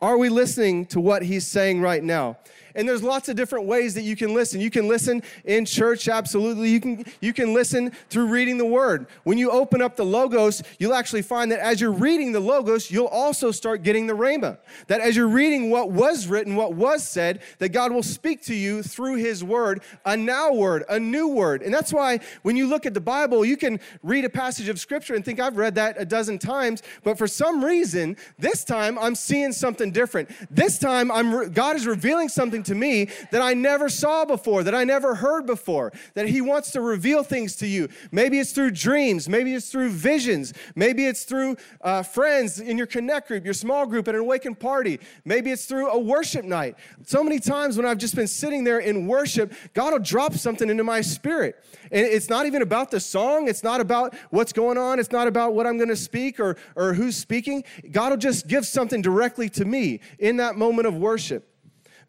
Are 0.02 0.18
we 0.18 0.28
listening 0.28 0.86
to 0.88 1.00
what 1.00 1.22
he's 1.22 1.48
saying 1.48 1.80
right 1.80 2.04
now? 2.04 2.40
And 2.76 2.88
there's 2.88 3.04
lots 3.04 3.30
of 3.30 3.36
different 3.36 3.66
ways 3.66 3.94
that 3.96 4.02
you 4.04 4.16
can 4.16 4.34
listen. 4.34 4.62
You 4.62 4.70
can 4.70 4.88
listen 4.88 5.24
in 5.46 5.66
church, 5.66 6.08
absolutely. 6.08 6.70
You 6.70 6.80
can, 6.80 7.06
you 7.22 7.34
can 7.34 7.54
listen 7.54 7.92
through 8.10 8.28
reading 8.28 8.58
the 8.58 8.66
word. 8.66 9.08
When 9.24 9.38
you 9.38 9.52
open 9.52 9.82
up 9.82 9.96
the 9.96 10.06
Logos, 10.06 10.62
you'll 10.78 10.94
actually 10.94 11.22
find 11.22 11.52
that 11.52 11.60
as 11.60 11.82
you're 11.82 11.92
reading 11.92 12.32
the 12.32 12.40
Logos, 12.40 12.92
you'll 12.92 13.08
also 13.08 13.52
start 13.52 13.84
getting 13.84 14.08
the 14.08 14.14
Rhema. 14.14 14.58
That 14.88 15.02
as 15.02 15.16
you're 15.16 15.28
reading 15.28 15.70
what 15.70 15.92
was 15.92 16.28
written, 16.28 16.56
what 16.56 16.74
was 16.74 17.04
said, 17.08 17.42
that 17.60 17.70
God 17.70 17.92
will 17.92 18.04
speak 18.04 18.44
to 18.44 18.56
you 18.56 18.84
through 18.84 19.16
his 19.16 19.44
word, 19.44 19.82
a 20.06 20.16
now 20.16 20.54
word, 20.54 20.84
a 20.90 21.00
new 21.00 21.28
word. 21.28 21.62
And 21.62 21.74
that's 21.74 21.94
why 21.94 22.20
when 22.42 22.56
you 22.56 22.68
look 22.68 22.86
at 22.86 22.94
the 22.94 23.02
Bible, 23.02 23.44
you 23.44 23.58
can 23.58 23.80
read 24.04 24.26
a 24.26 24.30
passage 24.30 24.70
of 24.70 24.80
scripture 24.80 25.16
and 25.16 25.24
think, 25.24 25.40
I've 25.40 25.58
read 25.58 25.76
that 25.76 26.00
a 26.00 26.06
dozen 26.06 26.40
times, 26.40 26.82
but 27.04 27.18
for 27.18 27.28
some 27.28 27.64
reason, 27.64 28.18
this 28.38 28.64
time 28.64 28.98
I'm 28.98 29.16
seeing 29.16 29.52
something 29.52 29.92
different. 29.92 30.30
This 30.50 30.78
time 30.78 31.12
I'm 31.12 31.52
God 31.52 31.76
is 31.76 31.88
revealing 31.88 32.30
something 32.30 32.59
to 32.64 32.76
me 32.76 33.10
that 33.32 33.42
I 33.42 33.54
never 33.54 33.90
saw 33.90 34.26
before, 34.26 34.64
that 34.64 34.76
I 34.76 34.84
never 34.84 35.16
heard 35.16 35.46
before, 35.46 35.92
that 36.14 36.28
He 36.28 36.42
wants 36.42 36.72
to 36.72 36.82
reveal 36.82 37.24
things 37.24 37.56
to 37.58 37.68
you. 37.68 37.90
Maybe 38.12 38.40
it's 38.40 38.52
through 38.52 38.72
dreams, 38.72 39.28
maybe 39.30 39.54
it's 39.54 39.72
through 39.72 39.90
visions, 39.90 40.54
maybe 40.76 41.06
it's 41.06 41.24
through 41.24 41.58
uh, 41.82 42.04
friends 42.04 42.60
in 42.60 42.78
your 42.78 42.88
connect 42.88 43.28
group, 43.28 43.46
your 43.46 43.54
small 43.54 43.86
group 43.86 44.08
at 44.08 44.16
an 44.16 44.22
awakened 44.22 44.60
party, 44.60 45.00
maybe 45.26 45.52
it's 45.52 45.66
through 45.66 45.90
a 45.90 46.00
worship 46.00 46.46
night. 46.46 46.76
So 47.06 47.24
many 47.24 47.40
times 47.40 47.78
when 47.78 47.86
I've 47.86 47.98
just 47.98 48.16
been 48.16 48.28
sitting 48.28 48.64
there 48.64 48.80
in 48.80 49.08
worship, 49.08 49.54
God 49.74 49.94
will 49.94 50.00
drop 50.00 50.34
something 50.34 50.70
into 50.70 50.84
my 50.84 51.02
spirit. 51.02 51.64
And 51.92 52.06
it's 52.06 52.30
not 52.30 52.46
even 52.46 52.62
about 52.62 52.92
the 52.92 53.00
song, 53.00 53.48
it's 53.48 53.64
not 53.64 53.82
about 53.82 54.16
what's 54.30 54.54
going 54.54 54.78
on, 54.78 55.00
it's 55.00 55.12
not 55.12 55.28
about 55.28 55.54
what 55.54 55.66
I'm 55.66 55.78
going 55.78 55.90
to 55.90 55.96
speak 55.96 56.40
or, 56.40 56.58
or 56.76 56.94
who's 56.94 57.16
speaking. 57.16 57.64
God 57.92 58.12
will 58.12 58.18
just 58.18 58.48
give 58.48 58.66
something 58.66 59.02
directly 59.02 59.50
to 59.50 59.66
me 59.66 60.00
in 60.20 60.38
that 60.38 60.56
moment 60.56 60.88
of 60.88 60.96
worship. 60.96 61.49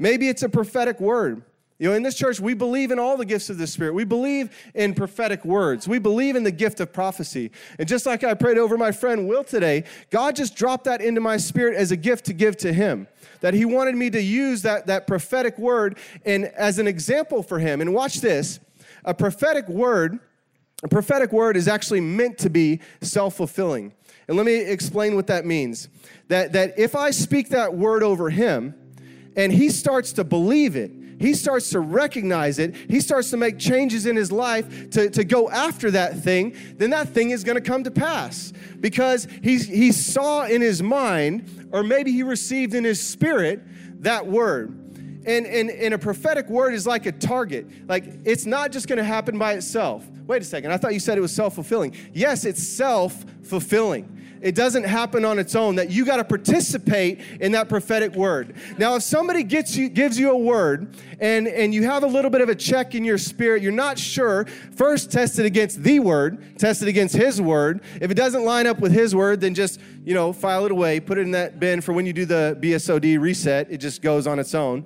Maybe 0.01 0.31
it's 0.31 0.43
a 0.43 0.49
prophetic 0.49 0.99
word. 0.99 1.43
You 1.79 1.91
know, 1.91 1.95
in 1.95 2.03
this 2.03 2.15
church, 2.15 2.41
we 2.41 2.55
believe 2.55 2.91
in 2.91 2.99
all 2.99 3.19
the 3.19 3.25
gifts 3.27 3.51
of 3.51 3.59
the 3.59 3.67
Spirit. 3.67 3.93
We 3.93 4.05
believe 4.05 4.51
in 4.75 4.95
prophetic 4.95 5.45
words. 5.45 5.87
We 5.87 5.99
believe 5.99 6.37
in 6.37 6.43
the 6.43 6.51
gift 6.51 6.81
of 6.81 6.91
prophecy. 6.91 7.51
And 7.79 7.87
just 7.87 8.07
like 8.07 8.25
I 8.25 8.33
prayed 8.33 8.57
over 8.57 8.79
my 8.79 8.93
friend 8.93 9.29
Will 9.29 9.45
today, 9.45 9.85
God 10.11 10.37
just 10.37 10.57
dropped 10.57 10.85
that 10.85 11.03
into 11.03 11.21
my 11.21 11.37
spirit 11.37 11.77
as 11.77 11.91
a 11.91 11.97
gift 11.97 12.25
to 12.27 12.33
give 12.33 12.57
to 12.59 12.73
him. 12.73 13.09
That 13.41 13.53
he 13.53 13.67
wanted 13.67 13.95
me 13.95 14.09
to 14.11 14.21
use 14.21 14.63
that, 14.63 14.87
that 14.87 15.07
prophetic 15.07 15.59
word 15.59 15.99
and 16.25 16.47
as 16.47 16.79
an 16.79 16.87
example 16.87 17.43
for 17.43 17.59
him. 17.59 17.83
And 17.83 17.95
watch 17.95 18.23
this 18.23 18.59
a 19.05 19.13
prophetic 19.13 19.69
word, 19.69 20.19
a 20.83 20.89
prophetic 20.89 21.31
word 21.31 21.57
is 21.59 21.69
actually 21.69 22.01
meant 22.01 22.39
to 22.39 22.49
be 22.49 22.81
self 23.03 23.37
fulfilling. 23.37 23.93
And 24.29 24.37
let 24.37 24.47
me 24.47 24.61
explain 24.61 25.15
what 25.15 25.27
that 25.27 25.45
means. 25.45 25.89
That, 26.29 26.53
that 26.53 26.79
if 26.79 26.95
I 26.95 27.11
speak 27.11 27.51
that 27.51 27.75
word 27.75 28.03
over 28.03 28.31
him, 28.31 28.75
and 29.37 29.53
he 29.53 29.71
starts 29.71 30.13
to 30.15 30.25
believe 30.25 30.77
it. 30.77 30.93
He 31.21 31.35
starts 31.35 31.69
to 31.71 31.81
recognize 31.81 32.59
it. 32.59 32.75
He 32.75 33.01
starts 33.01 33.29
to 33.31 33.37
make 33.37 33.59
changes 33.59 34.07
in 34.07 34.17
his 34.17 34.33
life 34.33 34.89
to, 34.91 35.11
to 35.11 35.23
go 35.23 35.51
after 35.51 35.91
that 35.91 36.21
thing. 36.21 36.57
Then 36.77 36.91
that 36.91 37.11
thing 37.11 37.31
is 37.31 37.45
going 37.45 37.57
to 37.57 37.61
come 37.61 37.85
to 37.85 37.91
pass 37.91 38.55
because 38.81 39.29
he, 39.43 39.59
he 39.59 39.93
saw 39.93 40.47
in 40.47 40.63
his 40.63 40.83
mind, 40.83 41.69
or 41.73 41.83
maybe 41.83 42.11
he 42.11 42.23
received 42.23 42.75
in 42.75 42.85
his 42.85 43.07
spirit, 43.07 43.61
that 44.03 44.27
word. 44.27 44.71
And, 45.27 45.47
and, 45.47 45.69
and 45.71 45.93
a 45.93 45.99
prophetic 45.99 46.49
word 46.49 46.73
is 46.73 46.87
like 46.87 47.05
a 47.05 47.13
target. 47.13 47.87
Like, 47.87 48.05
it's 48.25 48.47
not 48.47 48.73
just 48.73 48.89
going 48.89 48.97
to 48.97 49.05
happen 49.05 49.39
by 49.39 49.53
itself. 49.53 50.09
Wait 50.27 50.41
a 50.41 50.45
second, 50.45 50.73
I 50.73 50.79
thought 50.79 50.95
you 50.95 51.01
said 51.01 51.19
it 51.19 51.21
was 51.21 51.35
self 51.35 51.55
fulfilling. 51.55 51.95
Yes, 52.15 52.47
it's 52.47 52.67
self 52.67 53.27
fulfilling. 53.43 54.17
It 54.41 54.55
doesn't 54.55 54.85
happen 54.85 55.25
on 55.25 55.39
its 55.39 55.55
own, 55.55 55.77
that 55.77 55.91
you 55.91 56.05
got 56.05 56.17
to 56.17 56.25
participate 56.25 57.21
in 57.41 57.53
that 57.53 57.69
prophetic 57.69 58.15
word. 58.15 58.55
Now, 58.79 58.97
if 58.97 59.03
somebody 59.03 59.43
gets 59.43 59.77
you, 59.77 59.89
gives 59.89 60.19
you 60.19 60.31
a 60.31 60.37
word 60.37 60.95
and, 61.21 61.47
and 61.47 61.75
you 61.75 61.85
have 61.85 62.03
a 62.03 62.07
little 62.07 62.31
bit 62.31 62.41
of 62.41 62.49
a 62.49 62.55
check 62.55 62.95
in 62.95 63.05
your 63.05 63.19
spirit, 63.19 63.63
you're 63.63 63.73
not 63.73 63.99
sure, 63.99 64.47
first 64.75 65.13
test 65.13 65.39
it 65.39 65.47
against 65.47 65.83
the 65.83 66.01
word, 66.01 66.59
test 66.59 66.83
it 66.83 66.89
against 66.89 67.15
his 67.15 67.41
word. 67.41 67.83
If 68.01 68.11
it 68.11 68.15
doesn't 68.15 68.45
line 68.45 68.67
up 68.67 68.81
with 68.81 68.93
his 68.93 69.15
word, 69.15 69.41
then 69.41 69.55
just, 69.55 69.81
you 70.05 70.15
know, 70.15 70.33
file 70.33 70.65
it 70.65 70.73
away, 70.73 71.01
put 71.01 71.19
it 71.19 71.23
in 71.23 71.33
that 71.33 71.61
bin 71.61 71.81
for 71.81 71.93
when 71.93 72.07
you 72.07 72.13
do 72.13 72.25
the 72.25 72.57
BSOD 72.61 73.21
reset, 73.21 73.71
it 73.71 73.79
just 73.79 74.03
goes 74.03 74.27
on 74.27 74.39
its 74.39 74.55
own. 74.55 74.85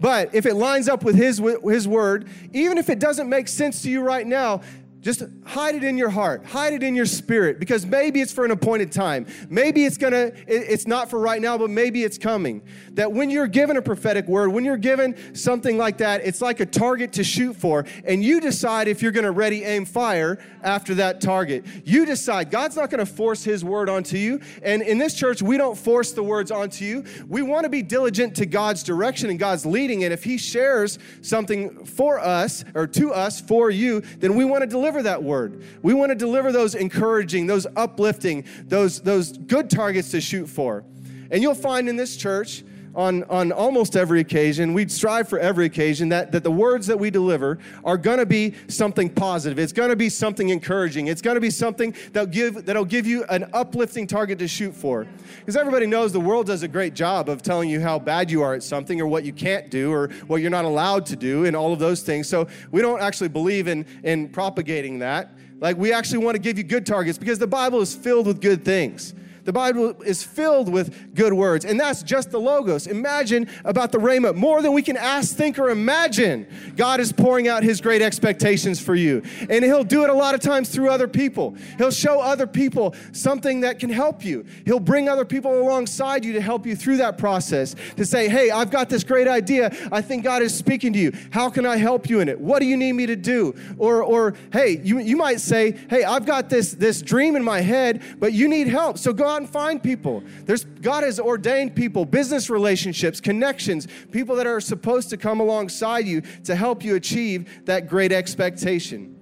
But 0.00 0.34
if 0.34 0.46
it 0.46 0.54
lines 0.54 0.88
up 0.88 1.04
with 1.04 1.14
his, 1.14 1.42
his 1.62 1.86
word, 1.86 2.28
even 2.54 2.78
if 2.78 2.88
it 2.88 2.98
doesn't 2.98 3.28
make 3.28 3.48
sense 3.48 3.82
to 3.82 3.90
you 3.90 4.00
right 4.00 4.26
now, 4.26 4.62
just 5.00 5.22
hide 5.46 5.74
it 5.74 5.82
in 5.82 5.96
your 5.96 6.10
heart, 6.10 6.44
hide 6.44 6.74
it 6.74 6.82
in 6.82 6.94
your 6.94 7.06
spirit, 7.06 7.58
because 7.58 7.86
maybe 7.86 8.20
it's 8.20 8.32
for 8.32 8.44
an 8.44 8.50
appointed 8.50 8.92
time. 8.92 9.26
Maybe 9.48 9.84
it's 9.86 9.96
gonna, 9.96 10.32
it's 10.46 10.86
not 10.86 11.08
for 11.08 11.18
right 11.18 11.40
now, 11.40 11.56
but 11.56 11.70
maybe 11.70 12.04
it's 12.04 12.18
coming. 12.18 12.62
That 12.92 13.10
when 13.10 13.30
you're 13.30 13.46
given 13.46 13.78
a 13.78 13.82
prophetic 13.82 14.26
word, 14.26 14.50
when 14.50 14.64
you're 14.64 14.76
given 14.76 15.34
something 15.34 15.78
like 15.78 15.98
that, 15.98 16.20
it's 16.24 16.42
like 16.42 16.60
a 16.60 16.66
target 16.66 17.14
to 17.14 17.24
shoot 17.24 17.56
for, 17.56 17.86
and 18.04 18.22
you 18.22 18.40
decide 18.40 18.88
if 18.88 19.00
you're 19.00 19.12
gonna 19.12 19.30
ready, 19.30 19.64
aim, 19.64 19.86
fire 19.86 20.38
after 20.62 20.94
that 20.96 21.22
target. 21.22 21.64
You 21.84 22.04
decide. 22.04 22.50
God's 22.50 22.76
not 22.76 22.90
gonna 22.90 23.06
force 23.06 23.42
His 23.42 23.64
word 23.64 23.88
onto 23.88 24.18
you, 24.18 24.40
and 24.62 24.82
in 24.82 24.98
this 24.98 25.14
church, 25.14 25.40
we 25.40 25.56
don't 25.56 25.78
force 25.78 26.12
the 26.12 26.22
words 26.22 26.50
onto 26.50 26.84
you. 26.84 27.04
We 27.26 27.40
wanna 27.40 27.70
be 27.70 27.82
diligent 27.82 28.36
to 28.36 28.46
God's 28.46 28.82
direction 28.82 29.30
and 29.30 29.38
God's 29.38 29.64
leading, 29.64 30.04
and 30.04 30.12
if 30.12 30.24
He 30.24 30.36
shares 30.36 30.98
something 31.22 31.86
for 31.86 32.18
us 32.20 32.64
or 32.74 32.86
to 32.88 33.12
us 33.12 33.40
for 33.40 33.70
you, 33.70 34.02
then 34.18 34.34
we 34.36 34.44
wanna 34.44 34.66
deliver 34.66 34.89
deliver 34.90 35.02
that 35.04 35.22
word. 35.22 35.62
We 35.82 35.94
want 35.94 36.10
to 36.10 36.16
deliver 36.16 36.50
those 36.50 36.74
encouraging, 36.74 37.46
those 37.46 37.66
uplifting, 37.76 38.44
those, 38.64 39.00
those 39.00 39.36
good 39.38 39.70
targets 39.70 40.10
to 40.10 40.20
shoot 40.20 40.46
for. 40.48 40.84
And 41.30 41.42
you'll 41.42 41.54
find 41.54 41.88
in 41.88 41.94
this 41.96 42.16
church, 42.16 42.64
on, 42.94 43.22
on 43.24 43.52
almost 43.52 43.96
every 43.96 44.20
occasion, 44.20 44.74
we 44.74 44.88
strive 44.88 45.28
for 45.28 45.38
every 45.38 45.66
occasion 45.66 46.08
that, 46.08 46.32
that 46.32 46.42
the 46.42 46.50
words 46.50 46.86
that 46.88 46.98
we 46.98 47.10
deliver 47.10 47.58
are 47.84 47.96
to 48.18 48.26
be 48.26 48.54
something 48.68 49.08
positive. 49.08 49.58
It's 49.58 49.72
to 49.90 49.96
be 49.96 50.08
something 50.08 50.48
encouraging. 50.48 51.06
It's 51.06 51.22
to 51.22 51.40
be 51.40 51.50
something 51.50 51.94
that'll 52.12 52.26
give, 52.26 52.64
that'll 52.66 52.84
give 52.84 53.06
you 53.06 53.24
an 53.24 53.48
uplifting 53.52 54.06
target 54.06 54.38
to 54.40 54.48
shoot 54.48 54.74
for. 54.74 55.06
Because 55.38 55.56
everybody 55.56 55.86
knows 55.86 56.12
the 56.12 56.20
world 56.20 56.46
does 56.46 56.62
a 56.62 56.68
great 56.68 56.94
job 56.94 57.28
of 57.28 57.42
telling 57.42 57.70
you 57.70 57.80
how 57.80 57.98
bad 57.98 58.30
you 58.30 58.42
are 58.42 58.54
at 58.54 58.62
something 58.62 59.00
or 59.00 59.06
what 59.06 59.24
you 59.24 59.32
can't 59.32 59.70
do 59.70 59.92
or 59.92 60.08
what 60.26 60.40
you're 60.40 60.50
not 60.50 60.64
allowed 60.64 61.06
to 61.06 61.16
do 61.16 61.44
and 61.44 61.54
all 61.54 61.72
of 61.72 61.78
those 61.78 62.02
things. 62.02 62.28
So 62.28 62.48
we 62.72 62.82
don't 62.82 63.00
actually 63.00 63.28
believe 63.28 63.68
in, 63.68 63.86
in 64.02 64.28
propagating 64.28 64.98
that. 64.98 65.32
Like 65.60 65.76
we 65.76 65.92
actually 65.92 66.24
want 66.24 66.34
to 66.34 66.40
give 66.40 66.58
you 66.58 66.64
good 66.64 66.86
targets 66.86 67.18
because 67.18 67.38
the 67.38 67.46
Bible 67.46 67.80
is 67.80 67.94
filled 67.94 68.26
with 68.26 68.40
good 68.40 68.64
things. 68.64 69.14
The 69.50 69.54
Bible 69.54 70.00
is 70.02 70.22
filled 70.22 70.68
with 70.68 71.12
good 71.16 71.32
words, 71.32 71.64
and 71.64 71.80
that's 71.80 72.04
just 72.04 72.30
the 72.30 72.38
Logos. 72.38 72.86
Imagine 72.86 73.48
about 73.64 73.90
the 73.90 73.98
Rhema, 73.98 74.32
more 74.32 74.62
than 74.62 74.72
we 74.72 74.80
can 74.80 74.96
ask, 74.96 75.34
think, 75.34 75.58
or 75.58 75.70
imagine. 75.70 76.46
God 76.76 77.00
is 77.00 77.10
pouring 77.10 77.48
out 77.48 77.64
His 77.64 77.80
great 77.80 78.00
expectations 78.00 78.80
for 78.80 78.94
you. 78.94 79.24
And 79.48 79.64
He'll 79.64 79.82
do 79.82 80.04
it 80.04 80.10
a 80.10 80.12
lot 80.14 80.36
of 80.36 80.40
times 80.40 80.68
through 80.68 80.88
other 80.88 81.08
people. 81.08 81.56
He'll 81.78 81.90
show 81.90 82.20
other 82.20 82.46
people 82.46 82.94
something 83.10 83.62
that 83.62 83.80
can 83.80 83.90
help 83.90 84.24
you. 84.24 84.46
He'll 84.66 84.78
bring 84.78 85.08
other 85.08 85.24
people 85.24 85.60
alongside 85.60 86.24
you 86.24 86.32
to 86.34 86.40
help 86.40 86.64
you 86.64 86.76
through 86.76 86.98
that 86.98 87.18
process 87.18 87.74
to 87.96 88.06
say, 88.06 88.28
hey, 88.28 88.52
I've 88.52 88.70
got 88.70 88.88
this 88.88 89.02
great 89.02 89.26
idea. 89.26 89.74
I 89.90 90.00
think 90.00 90.22
God 90.22 90.42
is 90.42 90.54
speaking 90.56 90.92
to 90.92 90.98
you. 91.00 91.12
How 91.32 91.50
can 91.50 91.66
I 91.66 91.76
help 91.76 92.08
you 92.08 92.20
in 92.20 92.28
it? 92.28 92.40
What 92.40 92.60
do 92.60 92.66
you 92.66 92.76
need 92.76 92.92
me 92.92 93.06
to 93.06 93.16
do? 93.16 93.56
Or, 93.78 94.00
or 94.04 94.34
hey, 94.52 94.80
you, 94.84 95.00
you 95.00 95.16
might 95.16 95.40
say, 95.40 95.72
hey, 95.90 96.04
I've 96.04 96.24
got 96.24 96.50
this, 96.50 96.70
this 96.70 97.02
dream 97.02 97.34
in 97.34 97.42
my 97.42 97.62
head, 97.62 98.00
but 98.20 98.32
you 98.32 98.48
need 98.48 98.68
help. 98.68 98.96
So 98.96 99.12
go 99.12 99.26
out 99.26 99.39
and 99.40 99.50
find 99.50 99.82
people. 99.82 100.22
There's, 100.44 100.64
God 100.64 101.02
has 101.02 101.18
ordained 101.18 101.74
people, 101.74 102.04
business 102.04 102.48
relationships, 102.48 103.20
connections, 103.20 103.88
people 104.12 104.36
that 104.36 104.46
are 104.46 104.60
supposed 104.60 105.10
to 105.10 105.16
come 105.16 105.40
alongside 105.40 106.06
you 106.06 106.22
to 106.44 106.54
help 106.54 106.84
you 106.84 106.94
achieve 106.94 107.64
that 107.66 107.88
great 107.88 108.12
expectation. 108.12 109.16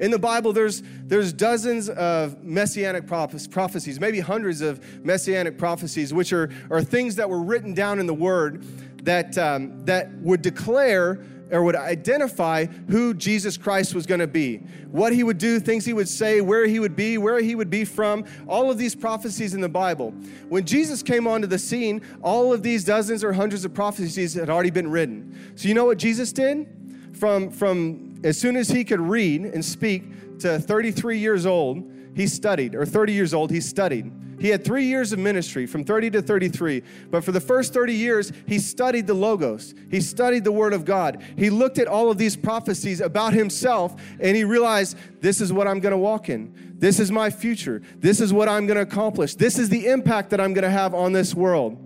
In 0.00 0.10
the 0.12 0.18
Bible, 0.18 0.52
there's, 0.52 0.82
there's 1.04 1.32
dozens 1.32 1.88
of 1.88 2.44
messianic 2.44 3.06
prophecies, 3.06 3.98
maybe 3.98 4.20
hundreds 4.20 4.60
of 4.60 5.04
messianic 5.04 5.58
prophecies, 5.58 6.14
which 6.14 6.32
are, 6.32 6.50
are 6.70 6.82
things 6.82 7.16
that 7.16 7.28
were 7.28 7.42
written 7.42 7.74
down 7.74 7.98
in 7.98 8.06
the 8.06 8.14
Word 8.14 8.64
that, 9.04 9.36
um, 9.38 9.84
that 9.86 10.12
would 10.18 10.42
declare 10.42 11.24
or 11.50 11.62
would 11.62 11.76
identify 11.76 12.66
who 12.66 13.14
Jesus 13.14 13.56
Christ 13.56 13.94
was 13.94 14.06
going 14.06 14.20
to 14.20 14.26
be, 14.26 14.58
what 14.90 15.12
he 15.12 15.22
would 15.22 15.38
do, 15.38 15.60
things 15.60 15.84
he 15.84 15.92
would 15.92 16.08
say, 16.08 16.40
where 16.40 16.66
he 16.66 16.78
would 16.78 16.96
be, 16.96 17.18
where 17.18 17.40
he 17.40 17.54
would 17.54 17.70
be 17.70 17.84
from, 17.84 18.24
all 18.46 18.70
of 18.70 18.78
these 18.78 18.94
prophecies 18.94 19.54
in 19.54 19.60
the 19.60 19.68
Bible. 19.68 20.10
When 20.48 20.64
Jesus 20.64 21.02
came 21.02 21.26
onto 21.26 21.46
the 21.46 21.58
scene, 21.58 22.02
all 22.22 22.52
of 22.52 22.62
these 22.62 22.84
dozens 22.84 23.24
or 23.24 23.32
hundreds 23.32 23.64
of 23.64 23.74
prophecies 23.74 24.34
had 24.34 24.50
already 24.50 24.70
been 24.70 24.90
written. 24.90 25.52
So 25.56 25.68
you 25.68 25.74
know 25.74 25.84
what 25.84 25.98
Jesus 25.98 26.32
did? 26.32 26.66
From, 27.12 27.50
from 27.50 28.20
as 28.24 28.38
soon 28.38 28.56
as 28.56 28.68
he 28.68 28.84
could 28.84 29.00
read 29.00 29.42
and 29.42 29.64
speak 29.64 30.38
to 30.40 30.58
33 30.58 31.18
years 31.18 31.46
old, 31.46 31.90
he 32.14 32.26
studied, 32.26 32.74
or 32.74 32.84
30 32.84 33.12
years 33.12 33.34
old, 33.34 33.50
he 33.50 33.60
studied. 33.60 34.10
He 34.38 34.48
had 34.48 34.64
three 34.64 34.84
years 34.84 35.12
of 35.12 35.18
ministry 35.18 35.66
from 35.66 35.84
30 35.84 36.10
to 36.10 36.22
33. 36.22 36.82
But 37.10 37.24
for 37.24 37.32
the 37.32 37.40
first 37.40 37.72
30 37.72 37.92
years, 37.92 38.32
he 38.46 38.58
studied 38.58 39.06
the 39.06 39.14
Logos. 39.14 39.74
He 39.90 40.00
studied 40.00 40.44
the 40.44 40.52
Word 40.52 40.72
of 40.72 40.84
God. 40.84 41.22
He 41.36 41.50
looked 41.50 41.78
at 41.78 41.88
all 41.88 42.10
of 42.10 42.18
these 42.18 42.36
prophecies 42.36 43.00
about 43.00 43.32
himself 43.32 43.94
and 44.20 44.36
he 44.36 44.44
realized 44.44 44.96
this 45.20 45.40
is 45.40 45.52
what 45.52 45.66
I'm 45.66 45.80
going 45.80 45.92
to 45.92 45.98
walk 45.98 46.28
in. 46.28 46.76
This 46.78 47.00
is 47.00 47.10
my 47.10 47.30
future. 47.30 47.82
This 47.96 48.20
is 48.20 48.32
what 48.32 48.48
I'm 48.48 48.66
going 48.66 48.76
to 48.76 48.82
accomplish. 48.82 49.34
This 49.34 49.58
is 49.58 49.68
the 49.68 49.86
impact 49.86 50.30
that 50.30 50.40
I'm 50.40 50.52
going 50.52 50.64
to 50.64 50.70
have 50.70 50.94
on 50.94 51.12
this 51.12 51.34
world. 51.34 51.76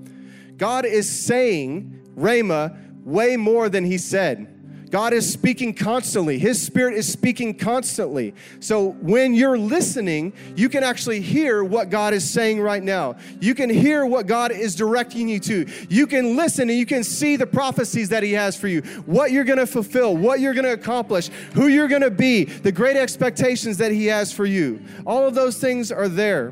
God 0.58 0.84
is 0.84 1.08
saying, 1.08 1.98
Rhema, 2.16 3.04
way 3.04 3.36
more 3.36 3.68
than 3.68 3.84
he 3.84 3.98
said. 3.98 4.51
God 4.92 5.14
is 5.14 5.32
speaking 5.32 5.72
constantly. 5.72 6.38
His 6.38 6.60
spirit 6.60 6.94
is 6.94 7.10
speaking 7.10 7.54
constantly. 7.54 8.34
So 8.60 8.90
when 9.00 9.32
you're 9.32 9.56
listening, 9.56 10.34
you 10.54 10.68
can 10.68 10.84
actually 10.84 11.22
hear 11.22 11.64
what 11.64 11.88
God 11.88 12.12
is 12.12 12.30
saying 12.30 12.60
right 12.60 12.82
now. 12.82 13.16
You 13.40 13.54
can 13.54 13.70
hear 13.70 14.04
what 14.04 14.26
God 14.26 14.52
is 14.52 14.74
directing 14.74 15.30
you 15.30 15.40
to. 15.40 15.66
You 15.88 16.06
can 16.06 16.36
listen 16.36 16.68
and 16.68 16.78
you 16.78 16.84
can 16.84 17.04
see 17.04 17.36
the 17.36 17.46
prophecies 17.46 18.10
that 18.10 18.22
He 18.22 18.32
has 18.32 18.54
for 18.54 18.68
you, 18.68 18.82
what 19.06 19.32
you're 19.32 19.44
going 19.44 19.58
to 19.58 19.66
fulfill, 19.66 20.14
what 20.14 20.40
you're 20.40 20.52
going 20.52 20.66
to 20.66 20.74
accomplish, 20.74 21.28
who 21.54 21.68
you're 21.68 21.88
going 21.88 22.02
to 22.02 22.10
be, 22.10 22.44
the 22.44 22.70
great 22.70 22.98
expectations 22.98 23.78
that 23.78 23.92
He 23.92 24.04
has 24.06 24.30
for 24.30 24.44
you. 24.44 24.84
All 25.06 25.26
of 25.26 25.34
those 25.34 25.56
things 25.56 25.90
are 25.90 26.08
there. 26.08 26.48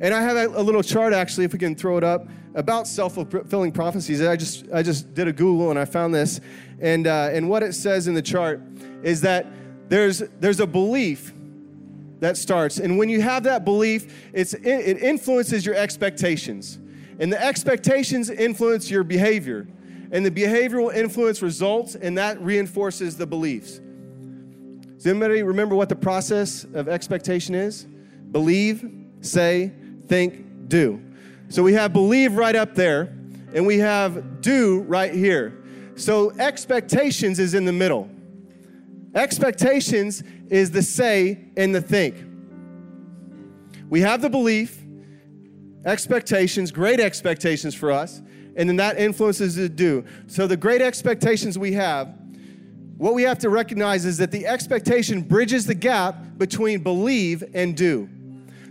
And 0.00 0.14
I 0.14 0.22
have 0.22 0.36
a, 0.36 0.62
little 0.62 0.84
chart 0.84 1.12
actually, 1.12 1.46
if 1.46 1.52
we 1.52 1.58
can 1.58 1.74
throw 1.74 1.96
it 1.96 2.04
up 2.04 2.28
about 2.54 2.86
self-fulfilling 2.86 3.72
prophecies. 3.72 4.22
I 4.22 4.36
just 4.36 4.66
I 4.72 4.82
just 4.82 5.14
did 5.14 5.28
a 5.28 5.32
Google 5.32 5.70
and 5.70 5.78
I 5.78 5.84
found 5.84 6.14
this, 6.14 6.40
and 6.80 7.06
uh, 7.06 7.30
and 7.32 7.48
what 7.48 7.62
it 7.62 7.74
says 7.74 8.06
in 8.06 8.14
the 8.14 8.22
chart 8.22 8.60
is 9.02 9.20
that 9.22 9.46
there's 9.88 10.22
there's 10.40 10.60
a 10.60 10.66
belief 10.66 11.32
that 12.20 12.36
starts, 12.36 12.78
and 12.78 12.98
when 12.98 13.08
you 13.08 13.20
have 13.20 13.44
that 13.44 13.64
belief, 13.64 14.30
it's 14.32 14.54
it 14.54 15.02
influences 15.02 15.66
your 15.66 15.74
expectations, 15.74 16.78
and 17.18 17.32
the 17.32 17.42
expectations 17.42 18.30
influence 18.30 18.90
your 18.90 19.02
behavior, 19.02 19.66
and 20.12 20.24
the 20.24 20.30
behavior 20.30 20.80
will 20.80 20.90
influence 20.90 21.42
results, 21.42 21.94
and 21.94 22.16
that 22.18 22.40
reinforces 22.40 23.16
the 23.16 23.26
beliefs. 23.26 23.80
Does 24.96 25.06
anybody 25.08 25.42
remember 25.42 25.74
what 25.74 25.88
the 25.88 25.96
process 25.96 26.64
of 26.74 26.88
expectation 26.88 27.56
is? 27.56 27.88
Believe, 28.30 28.88
say, 29.20 29.72
think, 30.06 30.68
do. 30.68 31.02
So 31.52 31.62
we 31.62 31.74
have 31.74 31.92
believe 31.92 32.36
right 32.36 32.56
up 32.56 32.74
there, 32.74 33.14
and 33.52 33.66
we 33.66 33.76
have 33.80 34.40
do 34.40 34.80
right 34.84 35.12
here. 35.12 35.62
So 35.96 36.30
expectations 36.38 37.38
is 37.38 37.52
in 37.52 37.66
the 37.66 37.72
middle. 37.74 38.08
Expectations 39.14 40.22
is 40.48 40.70
the 40.70 40.82
say 40.82 41.50
and 41.58 41.74
the 41.74 41.82
think. 41.82 42.16
We 43.90 44.00
have 44.00 44.22
the 44.22 44.30
belief, 44.30 44.82
expectations, 45.84 46.70
great 46.70 47.00
expectations 47.00 47.74
for 47.74 47.90
us, 47.90 48.22
and 48.56 48.66
then 48.66 48.76
that 48.76 48.98
influences 48.98 49.56
the 49.56 49.68
do. 49.68 50.06
So 50.28 50.46
the 50.46 50.56
great 50.56 50.80
expectations 50.80 51.58
we 51.58 51.72
have, 51.72 52.14
what 52.96 53.12
we 53.12 53.24
have 53.24 53.38
to 53.40 53.50
recognize 53.50 54.06
is 54.06 54.16
that 54.16 54.30
the 54.30 54.46
expectation 54.46 55.20
bridges 55.20 55.66
the 55.66 55.74
gap 55.74 56.16
between 56.38 56.82
believe 56.82 57.44
and 57.52 57.76
do. 57.76 58.08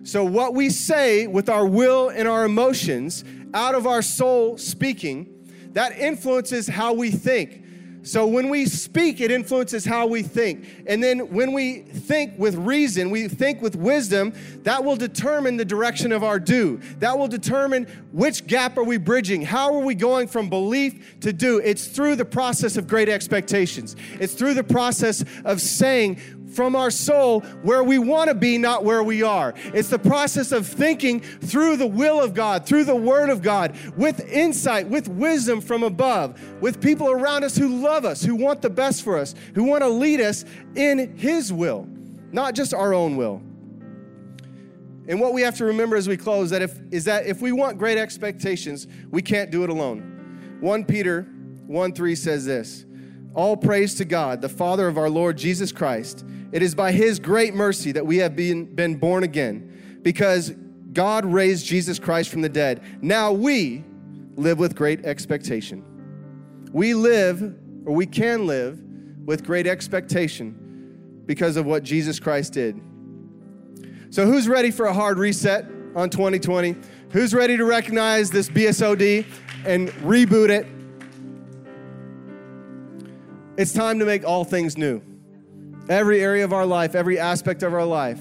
So, 0.03 0.23
what 0.23 0.53
we 0.53 0.69
say 0.69 1.27
with 1.27 1.49
our 1.49 1.65
will 1.65 2.09
and 2.09 2.27
our 2.27 2.43
emotions, 2.43 3.23
out 3.53 3.75
of 3.75 3.85
our 3.85 4.01
soul 4.01 4.57
speaking, 4.57 5.41
that 5.73 5.97
influences 5.97 6.67
how 6.67 6.93
we 6.93 7.11
think. 7.11 7.61
So 8.03 8.25
when 8.25 8.49
we 8.49 8.65
speak, 8.65 9.21
it 9.21 9.29
influences 9.29 9.85
how 9.85 10.07
we 10.07 10.23
think. 10.23 10.67
And 10.87 11.03
then 11.03 11.31
when 11.31 11.53
we 11.53 11.81
think 11.81 12.33
with 12.39 12.55
reason, 12.55 13.11
we 13.11 13.27
think 13.27 13.61
with 13.61 13.75
wisdom, 13.75 14.33
that 14.63 14.83
will 14.83 14.95
determine 14.95 15.57
the 15.57 15.65
direction 15.65 16.11
of 16.11 16.23
our 16.23 16.39
do. 16.39 16.77
That 16.97 17.17
will 17.17 17.27
determine 17.27 17.85
which 18.11 18.47
gap 18.47 18.77
are 18.77 18.83
we 18.83 18.97
bridging? 18.97 19.43
How 19.43 19.75
are 19.75 19.83
we 19.83 19.93
going 19.93 20.27
from 20.27 20.49
belief 20.49 21.19
to 21.19 21.31
do? 21.31 21.59
It's 21.59 21.85
through 21.87 22.15
the 22.15 22.25
process 22.25 22.75
of 22.75 22.87
great 22.87 23.07
expectations. 23.07 23.95
It's 24.19 24.33
through 24.33 24.55
the 24.55 24.63
process 24.63 25.23
of 25.45 25.61
saying, 25.61 26.19
from 26.53 26.75
our 26.75 26.91
soul 26.91 27.41
where 27.61 27.83
we 27.83 27.99
want 27.99 28.29
to 28.29 28.35
be, 28.35 28.57
not 28.57 28.83
where 28.83 29.03
we 29.03 29.23
are. 29.23 29.53
It's 29.73 29.89
the 29.89 29.99
process 29.99 30.51
of 30.51 30.67
thinking 30.67 31.21
through 31.21 31.77
the 31.77 31.87
will 31.87 32.21
of 32.21 32.33
God, 32.33 32.65
through 32.65 32.85
the 32.85 32.95
Word 32.95 33.29
of 33.29 33.41
God, 33.41 33.75
with 33.97 34.19
insight, 34.29 34.87
with 34.87 35.07
wisdom 35.07 35.61
from 35.61 35.83
above, 35.83 36.41
with 36.61 36.81
people 36.81 37.09
around 37.09 37.43
us 37.43 37.55
who 37.55 37.81
love 37.81 38.05
us, 38.05 38.23
who 38.23 38.35
want 38.35 38.61
the 38.61 38.69
best 38.69 39.03
for 39.03 39.17
us, 39.17 39.35
who 39.55 39.63
want 39.63 39.83
to 39.83 39.89
lead 39.89 40.21
us 40.21 40.45
in 40.75 41.15
His 41.15 41.51
will, 41.51 41.87
not 42.31 42.55
just 42.55 42.73
our 42.73 42.93
own 42.93 43.15
will. 43.15 43.41
And 45.07 45.19
what 45.19 45.33
we 45.33 45.41
have 45.41 45.57
to 45.57 45.65
remember 45.65 45.95
as 45.95 46.07
we 46.07 46.15
close 46.15 46.51
that 46.51 46.61
if, 46.61 46.79
is 46.91 47.05
that 47.05 47.25
if 47.25 47.41
we 47.41 47.51
want 47.51 47.77
great 47.77 47.97
expectations, 47.97 48.87
we 49.09 49.21
can't 49.21 49.51
do 49.51 49.63
it 49.63 49.69
alone. 49.69 50.57
1 50.61 50.85
Peter 50.85 51.23
1 51.67 51.93
3 51.93 52.15
says 52.15 52.45
this 52.45 52.85
All 53.33 53.55
praise 53.55 53.95
to 53.95 54.05
God, 54.05 54.41
the 54.41 54.49
Father 54.49 54.87
of 54.87 54.97
our 54.97 55.09
Lord 55.09 55.37
Jesus 55.37 55.71
Christ 55.71 56.25
it 56.51 56.61
is 56.61 56.75
by 56.75 56.91
His 56.91 57.19
great 57.19 57.53
mercy 57.53 57.91
that 57.93 58.05
we 58.05 58.17
have 58.17 58.35
been, 58.35 58.65
been 58.65 58.95
born 58.95 59.23
again, 59.23 59.99
because 60.01 60.51
God 60.93 61.25
raised 61.25 61.65
Jesus 61.65 61.97
Christ 61.97 62.29
from 62.29 62.41
the 62.41 62.49
dead. 62.49 62.81
Now 63.01 63.31
we 63.31 63.83
live 64.35 64.59
with 64.59 64.75
great 64.75 65.05
expectation. 65.05 65.85
We 66.71 66.93
live, 66.93 67.41
or 67.85 67.93
we 67.93 68.05
can 68.05 68.47
live, 68.47 68.81
with 69.25 69.45
great 69.45 69.67
expectation 69.67 71.23
because 71.25 71.55
of 71.55 71.65
what 71.65 71.83
Jesus 71.83 72.19
Christ 72.19 72.53
did. 72.53 72.81
So, 74.09 74.25
who's 74.25 74.49
ready 74.49 74.71
for 74.71 74.87
a 74.87 74.93
hard 74.93 75.17
reset 75.17 75.65
on 75.95 76.09
2020? 76.09 76.75
Who's 77.11 77.33
ready 77.33 77.55
to 77.55 77.63
recognize 77.63 78.29
this 78.29 78.49
BSOD 78.49 79.25
and 79.65 79.89
reboot 79.89 80.49
it? 80.49 80.65
It's 83.57 83.73
time 83.73 83.99
to 83.99 84.05
make 84.05 84.25
all 84.25 84.45
things 84.45 84.77
new 84.77 85.01
every 85.89 86.21
area 86.21 86.45
of 86.45 86.53
our 86.53 86.65
life, 86.65 86.95
every 86.95 87.19
aspect 87.19 87.63
of 87.63 87.73
our 87.73 87.85
life. 87.85 88.19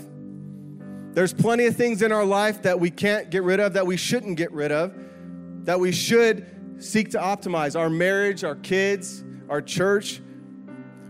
There's 1.13 1.33
plenty 1.33 1.67
of 1.67 1.77
things 1.77 2.03
in 2.03 2.11
our 2.11 2.25
life 2.25 2.63
that 2.63 2.81
we 2.81 2.91
can't 2.91 3.31
get 3.31 3.45
rid 3.45 3.61
of, 3.61 3.75
that 3.75 3.87
we 3.87 3.97
shouldn't 3.97 4.37
get 4.37 4.51
rid 4.51 4.73
of, 4.73 4.93
that 5.65 5.79
we 5.79 5.93
should 5.93 6.83
seek 6.83 7.11
to 7.11 7.19
optimize. 7.19 7.79
Our 7.79 7.89
marriage, 7.89 8.43
our 8.43 8.57
kids, 8.57 9.23
our 9.49 9.63
church. 9.63 10.21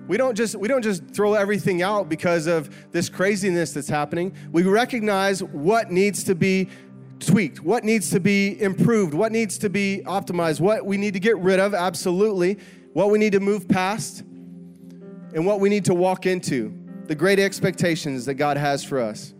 We 0.06 0.18
don't 0.18 0.34
just 0.34 0.54
we 0.54 0.68
don't 0.68 0.82
just 0.82 1.06
throw 1.14 1.32
everything 1.32 1.80
out 1.80 2.10
because 2.10 2.46
of 2.46 2.92
this 2.92 3.08
craziness 3.08 3.72
that's 3.72 3.88
happening. 3.88 4.36
We 4.52 4.64
recognize 4.64 5.42
what 5.42 5.90
needs 5.90 6.24
to 6.24 6.34
be 6.34 6.68
tweaked, 7.20 7.60
what 7.60 7.84
needs 7.84 8.10
to 8.10 8.20
be 8.20 8.60
improved, 8.60 9.14
what 9.14 9.32
needs 9.32 9.56
to 9.58 9.70
be 9.70 10.02
optimized, 10.04 10.60
what 10.60 10.84
we 10.84 10.98
need 10.98 11.14
to 11.14 11.20
get 11.20 11.38
rid 11.38 11.58
of, 11.58 11.74
absolutely, 11.74 12.58
what 12.92 13.10
we 13.10 13.18
need 13.18 13.32
to 13.32 13.40
move 13.40 13.68
past 13.68 14.20
and 14.20 15.46
what 15.46 15.60
we 15.60 15.68
need 15.68 15.84
to 15.84 15.94
walk 15.94 16.26
into, 16.26 16.76
the 17.04 17.14
great 17.14 17.38
expectations 17.38 18.24
that 18.26 18.34
God 18.34 18.56
has 18.56 18.84
for 18.84 18.98
us. 18.98 19.32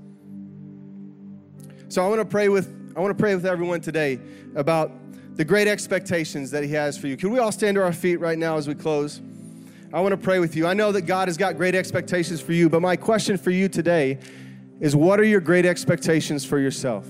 So 1.89 2.05
I 2.05 2.09
want 2.09 2.21
to 2.21 2.25
pray 2.25 2.49
with 2.49 2.77
I 2.97 3.01
want 3.01 3.17
to 3.17 3.21
pray 3.21 3.35
with 3.35 3.47
everyone 3.47 3.81
today 3.81 4.19
about 4.57 4.91
the 5.37 5.45
great 5.45 5.69
expectations 5.69 6.51
that 6.51 6.65
He 6.65 6.73
has 6.73 6.99
for 6.99 7.07
you. 7.07 7.17
Can 7.17 7.31
we 7.31 7.39
all 7.39 7.53
stand 7.53 7.77
to 7.77 7.83
our 7.83 7.93
feet 7.93 8.17
right 8.17 8.37
now 8.37 8.57
as 8.57 8.67
we 8.67 8.75
close? 8.75 9.21
I 9.93 10.01
want 10.01 10.13
to 10.13 10.17
pray 10.17 10.39
with 10.39 10.55
you. 10.57 10.67
I 10.67 10.75
know 10.75 10.93
that 10.93 11.03
God 11.03 11.29
has 11.29 11.37
got 11.37 11.57
great 11.57 11.75
expectations 11.75 12.41
for 12.41 12.53
you, 12.53 12.69
but 12.69 12.83
my 12.83 12.97
question 12.97 13.37
for 13.37 13.51
you 13.51 13.69
today 13.69 14.19
is 14.81 14.95
what 14.95 15.19
are 15.19 15.25
your 15.25 15.41
great 15.41 15.65
expectations 15.67 16.45
for 16.45 16.59
yourself? 16.59 17.07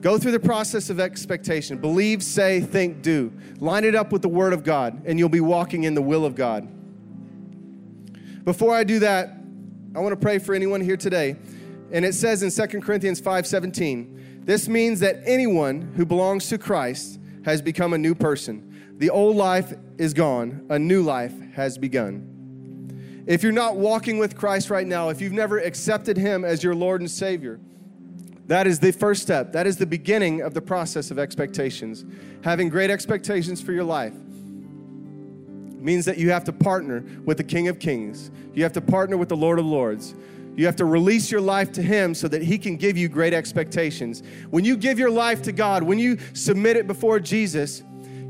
Go 0.00 0.16
through 0.16 0.32
the 0.32 0.40
process 0.40 0.90
of 0.90 1.00
expectation. 1.00 1.78
Believe, 1.78 2.22
say, 2.22 2.60
think, 2.60 3.02
do. 3.02 3.32
Line 3.58 3.84
it 3.84 3.94
up 3.94 4.12
with 4.12 4.22
the 4.22 4.28
Word 4.28 4.52
of 4.52 4.62
God, 4.62 5.02
and 5.04 5.18
you'll 5.18 5.28
be 5.28 5.40
walking 5.40 5.84
in 5.84 5.94
the 5.94 6.02
will 6.02 6.24
of 6.24 6.34
God. 6.34 6.68
Before 8.44 8.74
I 8.74 8.84
do 8.84 9.00
that, 9.00 9.34
I 9.94 10.00
want 10.00 10.12
to 10.12 10.16
pray 10.16 10.38
for 10.38 10.54
anyone 10.54 10.80
here 10.80 10.96
today. 10.96 11.36
And 11.90 12.04
it 12.04 12.14
says 12.14 12.42
in 12.42 12.50
2 12.50 12.80
Corinthians 12.80 13.20
5:17, 13.20 14.44
this 14.44 14.68
means 14.68 15.00
that 15.00 15.20
anyone 15.24 15.92
who 15.96 16.06
belongs 16.06 16.48
to 16.48 16.58
Christ 16.58 17.18
has 17.44 17.60
become 17.60 17.92
a 17.92 17.98
new 17.98 18.14
person. 18.14 18.94
The 18.98 19.10
old 19.10 19.36
life 19.36 19.74
is 19.98 20.14
gone, 20.14 20.66
a 20.70 20.78
new 20.78 21.02
life 21.02 21.34
has 21.54 21.76
begun. 21.76 23.24
If 23.26 23.42
you're 23.42 23.52
not 23.52 23.76
walking 23.76 24.18
with 24.18 24.36
Christ 24.36 24.70
right 24.70 24.86
now, 24.86 25.10
if 25.10 25.20
you've 25.20 25.32
never 25.32 25.58
accepted 25.58 26.16
him 26.16 26.44
as 26.44 26.62
your 26.62 26.74
Lord 26.74 27.00
and 27.00 27.10
Savior, 27.10 27.60
that 28.48 28.66
is 28.66 28.80
the 28.80 28.92
first 28.92 29.22
step. 29.22 29.52
That 29.52 29.66
is 29.66 29.76
the 29.76 29.86
beginning 29.86 30.40
of 30.40 30.54
the 30.54 30.60
process 30.62 31.10
of 31.10 31.18
expectations. 31.18 32.04
Having 32.42 32.70
great 32.70 32.90
expectations 32.90 33.60
for 33.60 33.72
your 33.72 33.84
life 33.84 34.14
means 35.80 36.04
that 36.06 36.18
you 36.18 36.30
have 36.30 36.44
to 36.44 36.52
partner 36.52 37.04
with 37.24 37.36
the 37.36 37.44
King 37.44 37.68
of 37.68 37.78
Kings. 37.78 38.30
You 38.54 38.62
have 38.62 38.72
to 38.72 38.80
partner 38.80 39.16
with 39.16 39.28
the 39.28 39.36
Lord 39.36 39.58
of 39.58 39.66
Lords. 39.66 40.14
You 40.56 40.66
have 40.66 40.76
to 40.76 40.86
release 40.86 41.30
your 41.30 41.40
life 41.40 41.72
to 41.72 41.82
Him 41.82 42.14
so 42.14 42.26
that 42.26 42.42
He 42.42 42.58
can 42.58 42.76
give 42.76 42.96
you 42.96 43.08
great 43.08 43.32
expectations. 43.32 44.22
When 44.50 44.64
you 44.64 44.76
give 44.76 44.98
your 44.98 45.10
life 45.10 45.42
to 45.42 45.52
God, 45.52 45.82
when 45.82 45.98
you 45.98 46.18
submit 46.32 46.76
it 46.76 46.86
before 46.86 47.20
Jesus, 47.20 47.82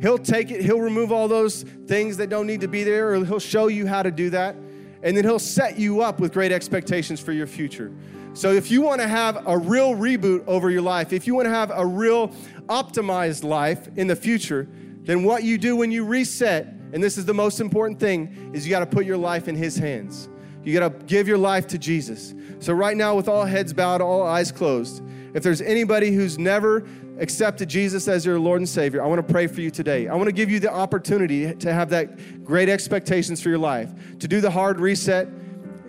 He'll 0.02 0.18
take 0.18 0.50
it, 0.50 0.60
He'll 0.60 0.80
remove 0.80 1.10
all 1.10 1.28
those 1.28 1.62
things 1.62 2.16
that 2.18 2.28
don't 2.28 2.46
need 2.46 2.60
to 2.60 2.68
be 2.68 2.84
there, 2.84 3.14
or 3.14 3.24
He'll 3.24 3.38
show 3.38 3.68
you 3.68 3.86
how 3.86 4.02
to 4.02 4.10
do 4.10 4.30
that. 4.30 4.56
And 5.02 5.16
then 5.16 5.24
He'll 5.24 5.38
set 5.38 5.78
you 5.78 6.02
up 6.02 6.20
with 6.20 6.32
great 6.32 6.52
expectations 6.52 7.20
for 7.20 7.32
your 7.32 7.46
future. 7.46 7.92
So, 8.34 8.52
if 8.52 8.70
you 8.70 8.82
want 8.82 9.00
to 9.00 9.08
have 9.08 9.46
a 9.46 9.58
real 9.58 9.94
reboot 9.94 10.46
over 10.46 10.70
your 10.70 10.82
life, 10.82 11.12
if 11.12 11.26
you 11.26 11.34
want 11.34 11.46
to 11.46 11.50
have 11.50 11.72
a 11.74 11.84
real 11.84 12.28
optimized 12.68 13.42
life 13.42 13.88
in 13.96 14.06
the 14.06 14.16
future, 14.16 14.68
then 15.02 15.24
what 15.24 15.42
you 15.42 15.58
do 15.58 15.74
when 15.74 15.90
you 15.90 16.04
reset, 16.04 16.66
and 16.92 17.02
this 17.02 17.18
is 17.18 17.24
the 17.24 17.34
most 17.34 17.60
important 17.60 17.98
thing, 17.98 18.52
is 18.52 18.66
you 18.66 18.70
got 18.70 18.80
to 18.80 18.86
put 18.86 19.04
your 19.04 19.16
life 19.16 19.48
in 19.48 19.56
His 19.56 19.76
hands. 19.76 20.28
You 20.62 20.78
got 20.78 21.00
to 21.00 21.06
give 21.06 21.26
your 21.26 21.38
life 21.38 21.66
to 21.68 21.78
Jesus. 21.78 22.34
So, 22.60 22.72
right 22.72 22.96
now, 22.96 23.16
with 23.16 23.28
all 23.28 23.44
heads 23.44 23.72
bowed, 23.72 24.00
all 24.00 24.22
eyes 24.22 24.52
closed, 24.52 25.02
if 25.34 25.42
there's 25.42 25.60
anybody 25.60 26.12
who's 26.12 26.38
never 26.38 26.86
accepted 27.18 27.68
Jesus 27.68 28.08
as 28.08 28.24
your 28.24 28.38
Lord 28.38 28.60
and 28.60 28.68
Savior, 28.68 29.02
I 29.02 29.06
want 29.06 29.26
to 29.26 29.32
pray 29.32 29.46
for 29.46 29.60
you 29.60 29.70
today. 29.70 30.08
I 30.08 30.14
want 30.14 30.26
to 30.26 30.32
give 30.32 30.50
you 30.50 30.60
the 30.60 30.72
opportunity 30.72 31.54
to 31.54 31.72
have 31.72 31.90
that 31.90 32.44
great 32.44 32.68
expectations 32.68 33.40
for 33.40 33.48
your 33.48 33.58
life, 33.58 33.90
to 34.20 34.28
do 34.28 34.40
the 34.40 34.50
hard 34.50 34.80
reset 34.80 35.28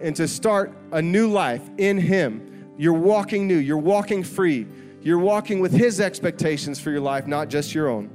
and 0.01 0.15
to 0.15 0.27
start 0.27 0.73
a 0.91 1.01
new 1.01 1.29
life 1.29 1.69
in 1.77 1.97
Him. 1.97 2.73
You're 2.77 2.93
walking 2.93 3.47
new, 3.47 3.57
you're 3.57 3.77
walking 3.77 4.23
free, 4.23 4.65
you're 5.01 5.19
walking 5.19 5.59
with 5.59 5.71
His 5.71 5.99
expectations 5.99 6.79
for 6.79 6.91
your 6.91 7.01
life, 7.01 7.27
not 7.27 7.49
just 7.49 7.73
your 7.73 7.89
own. 7.89 8.09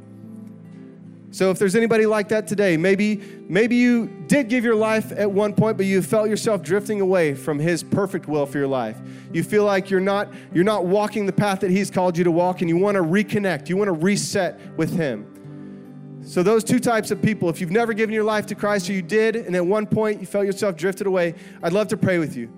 So 1.34 1.50
if 1.50 1.58
there's 1.58 1.74
anybody 1.74 2.06
like 2.06 2.28
that 2.28 2.46
today, 2.46 2.76
maybe 2.76 3.16
maybe 3.48 3.74
you 3.74 4.06
did 4.28 4.48
give 4.48 4.62
your 4.62 4.76
life 4.76 5.10
at 5.10 5.28
one 5.28 5.52
point 5.52 5.76
but 5.76 5.84
you 5.84 6.00
felt 6.00 6.28
yourself 6.28 6.62
drifting 6.62 7.00
away 7.00 7.34
from 7.34 7.58
his 7.58 7.82
perfect 7.82 8.28
will 8.28 8.46
for 8.46 8.58
your 8.58 8.68
life. 8.68 8.96
You 9.32 9.42
feel 9.42 9.64
like 9.64 9.90
you're 9.90 9.98
not 9.98 10.32
you're 10.52 10.62
not 10.62 10.86
walking 10.86 11.26
the 11.26 11.32
path 11.32 11.58
that 11.60 11.72
he's 11.72 11.90
called 11.90 12.16
you 12.16 12.22
to 12.22 12.30
walk 12.30 12.60
and 12.60 12.68
you 12.68 12.76
want 12.76 12.94
to 12.94 13.02
reconnect. 13.02 13.68
You 13.68 13.76
want 13.76 13.88
to 13.88 13.92
reset 13.94 14.60
with 14.76 14.94
him. 14.96 16.22
So, 16.24 16.44
those 16.44 16.62
two 16.62 16.78
types 16.78 17.10
of 17.10 17.20
people, 17.20 17.50
if 17.50 17.60
you've 17.60 17.72
never 17.72 17.94
given 17.94 18.14
your 18.14 18.24
life 18.24 18.46
to 18.46 18.54
Christ 18.54 18.88
or 18.88 18.92
you 18.92 19.02
did, 19.02 19.34
and 19.34 19.56
at 19.56 19.66
one 19.66 19.86
point 19.86 20.20
you 20.20 20.26
felt 20.26 20.46
yourself 20.46 20.76
drifted 20.76 21.08
away, 21.08 21.34
I'd 21.64 21.72
love 21.72 21.88
to 21.88 21.96
pray 21.96 22.18
with 22.18 22.36
you. 22.36 22.48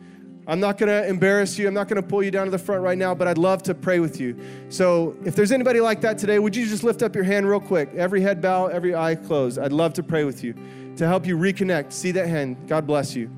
I'm 0.48 0.60
not 0.60 0.78
going 0.78 0.88
to 0.88 1.08
embarrass 1.08 1.58
you. 1.58 1.66
I'm 1.66 1.74
not 1.74 1.88
going 1.88 2.00
to 2.00 2.06
pull 2.06 2.22
you 2.22 2.30
down 2.30 2.44
to 2.44 2.50
the 2.52 2.58
front 2.58 2.82
right 2.82 2.96
now, 2.96 3.14
but 3.14 3.26
I'd 3.26 3.38
love 3.38 3.64
to 3.64 3.74
pray 3.74 3.98
with 3.98 4.20
you. 4.20 4.38
So, 4.68 5.16
if 5.24 5.34
there's 5.34 5.50
anybody 5.50 5.80
like 5.80 6.00
that 6.02 6.18
today, 6.18 6.38
would 6.38 6.54
you 6.54 6.66
just 6.66 6.84
lift 6.84 7.02
up 7.02 7.16
your 7.16 7.24
hand 7.24 7.48
real 7.48 7.60
quick? 7.60 7.90
Every 7.96 8.20
head 8.20 8.40
bow, 8.40 8.66
every 8.66 8.94
eye 8.94 9.16
closed. 9.16 9.58
I'd 9.58 9.72
love 9.72 9.92
to 9.94 10.04
pray 10.04 10.24
with 10.24 10.44
you 10.44 10.54
to 10.96 11.06
help 11.06 11.26
you 11.26 11.36
reconnect. 11.36 11.92
See 11.92 12.12
that 12.12 12.28
hand. 12.28 12.68
God 12.68 12.86
bless 12.86 13.16
you. 13.16 13.30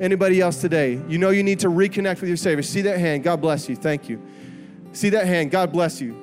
Anybody 0.00 0.40
else 0.40 0.60
today? 0.60 1.00
You 1.08 1.18
know 1.18 1.30
you 1.30 1.42
need 1.42 1.60
to 1.60 1.68
reconnect 1.68 2.20
with 2.20 2.28
your 2.28 2.36
Savior. 2.36 2.62
See 2.62 2.82
that 2.82 2.98
hand. 2.98 3.24
God 3.24 3.40
bless 3.40 3.68
you. 3.68 3.74
Thank 3.74 4.08
you. 4.08 4.22
See 4.92 5.10
that 5.10 5.26
hand. 5.26 5.50
God 5.50 5.72
bless 5.72 6.00
you. 6.00 6.20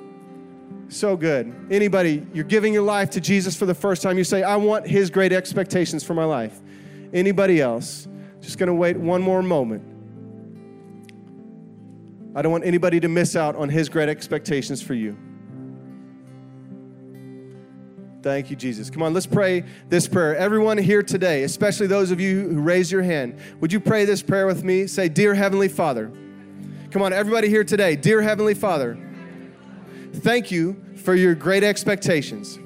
So 0.88 1.16
good. 1.16 1.54
Anybody, 1.70 2.26
you're 2.32 2.44
giving 2.44 2.72
your 2.72 2.82
life 2.82 3.10
to 3.10 3.20
Jesus 3.20 3.56
for 3.56 3.66
the 3.66 3.74
first 3.74 4.02
time, 4.02 4.18
you 4.18 4.24
say, 4.24 4.42
I 4.42 4.56
want 4.56 4.86
his 4.86 5.10
great 5.10 5.32
expectations 5.32 6.04
for 6.04 6.14
my 6.14 6.24
life. 6.24 6.58
Anybody 7.12 7.60
else? 7.60 8.08
Just 8.40 8.58
going 8.58 8.66
to 8.66 8.74
wait 8.74 8.96
one 8.96 9.22
more 9.22 9.42
moment. 9.42 9.91
I 12.34 12.42
don't 12.42 12.52
want 12.52 12.64
anybody 12.64 12.98
to 13.00 13.08
miss 13.08 13.36
out 13.36 13.56
on 13.56 13.68
his 13.68 13.88
great 13.88 14.08
expectations 14.08 14.80
for 14.80 14.94
you. 14.94 15.16
Thank 18.22 18.50
you, 18.50 18.56
Jesus. 18.56 18.88
Come 18.88 19.02
on, 19.02 19.12
let's 19.12 19.26
pray 19.26 19.64
this 19.88 20.06
prayer. 20.06 20.36
Everyone 20.36 20.78
here 20.78 21.02
today, 21.02 21.42
especially 21.42 21.88
those 21.88 22.10
of 22.12 22.20
you 22.20 22.48
who 22.48 22.60
raise 22.60 22.90
your 22.90 23.02
hand, 23.02 23.38
would 23.60 23.72
you 23.72 23.80
pray 23.80 24.04
this 24.04 24.22
prayer 24.22 24.46
with 24.46 24.62
me? 24.62 24.86
Say, 24.86 25.08
Dear 25.08 25.34
Heavenly 25.34 25.68
Father. 25.68 26.10
Come 26.90 27.02
on, 27.02 27.12
everybody 27.12 27.48
here 27.48 27.64
today. 27.64 27.96
Dear 27.96 28.22
Heavenly 28.22 28.54
Father. 28.54 28.96
Thank 30.14 30.50
you 30.50 30.82
for 30.96 31.14
your 31.14 31.34
great 31.34 31.64
expectations 31.64 32.58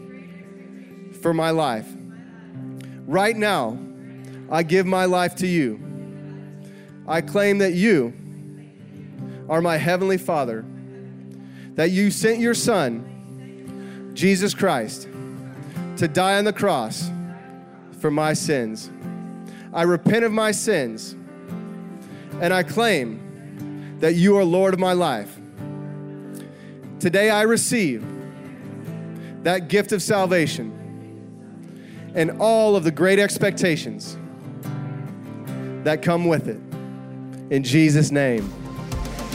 for 1.23 1.33
my 1.33 1.51
life. 1.51 1.89
Right 3.07 3.37
now, 3.37 3.79
I 4.51 4.63
give 4.63 4.85
my 4.85 5.07
life 5.07 5.37
to 5.37 5.47
you. 5.47 5.81
I 7.09 7.21
claim 7.21 7.59
that 7.59 7.73
you 7.73 8.13
are 9.49 9.61
my 9.61 9.77
heavenly 9.77 10.19
Father, 10.19 10.65
that 11.75 11.91
you 11.91 12.11
sent 12.11 12.39
your 12.41 12.55
Son, 12.55 14.13
Jesus 14.15 14.55
Christ, 14.55 15.09
to 15.97 16.09
die 16.09 16.39
on 16.39 16.45
the 16.45 16.53
cross 16.53 17.11
for 18.01 18.11
my 18.11 18.33
sins. 18.33 18.91
I 19.73 19.83
repent 19.83 20.25
of 20.25 20.33
my 20.33 20.53
sins 20.53 21.17
and 22.41 22.53
I 22.53 22.63
claim 22.63 23.99
that 24.01 24.15
you 24.15 24.37
are 24.37 24.45
Lord 24.45 24.75
of 24.75 24.81
my 24.81 24.93
life. 24.93 25.39
Today 26.99 27.31
I 27.31 27.43
receive 27.43 28.05
that 29.43 29.69
gift 29.69 29.93
of 29.93 30.03
salvation 30.03 30.73
and 32.15 32.41
all 32.41 32.75
of 32.75 32.85
the 32.85 32.91
great 32.91 33.19
expectations 33.19 34.17
that 35.85 36.03
come 36.03 36.25
with 36.25 36.49
it. 36.49 36.61
In 37.53 37.63
Jesus' 37.63 38.11
name. 38.11 38.66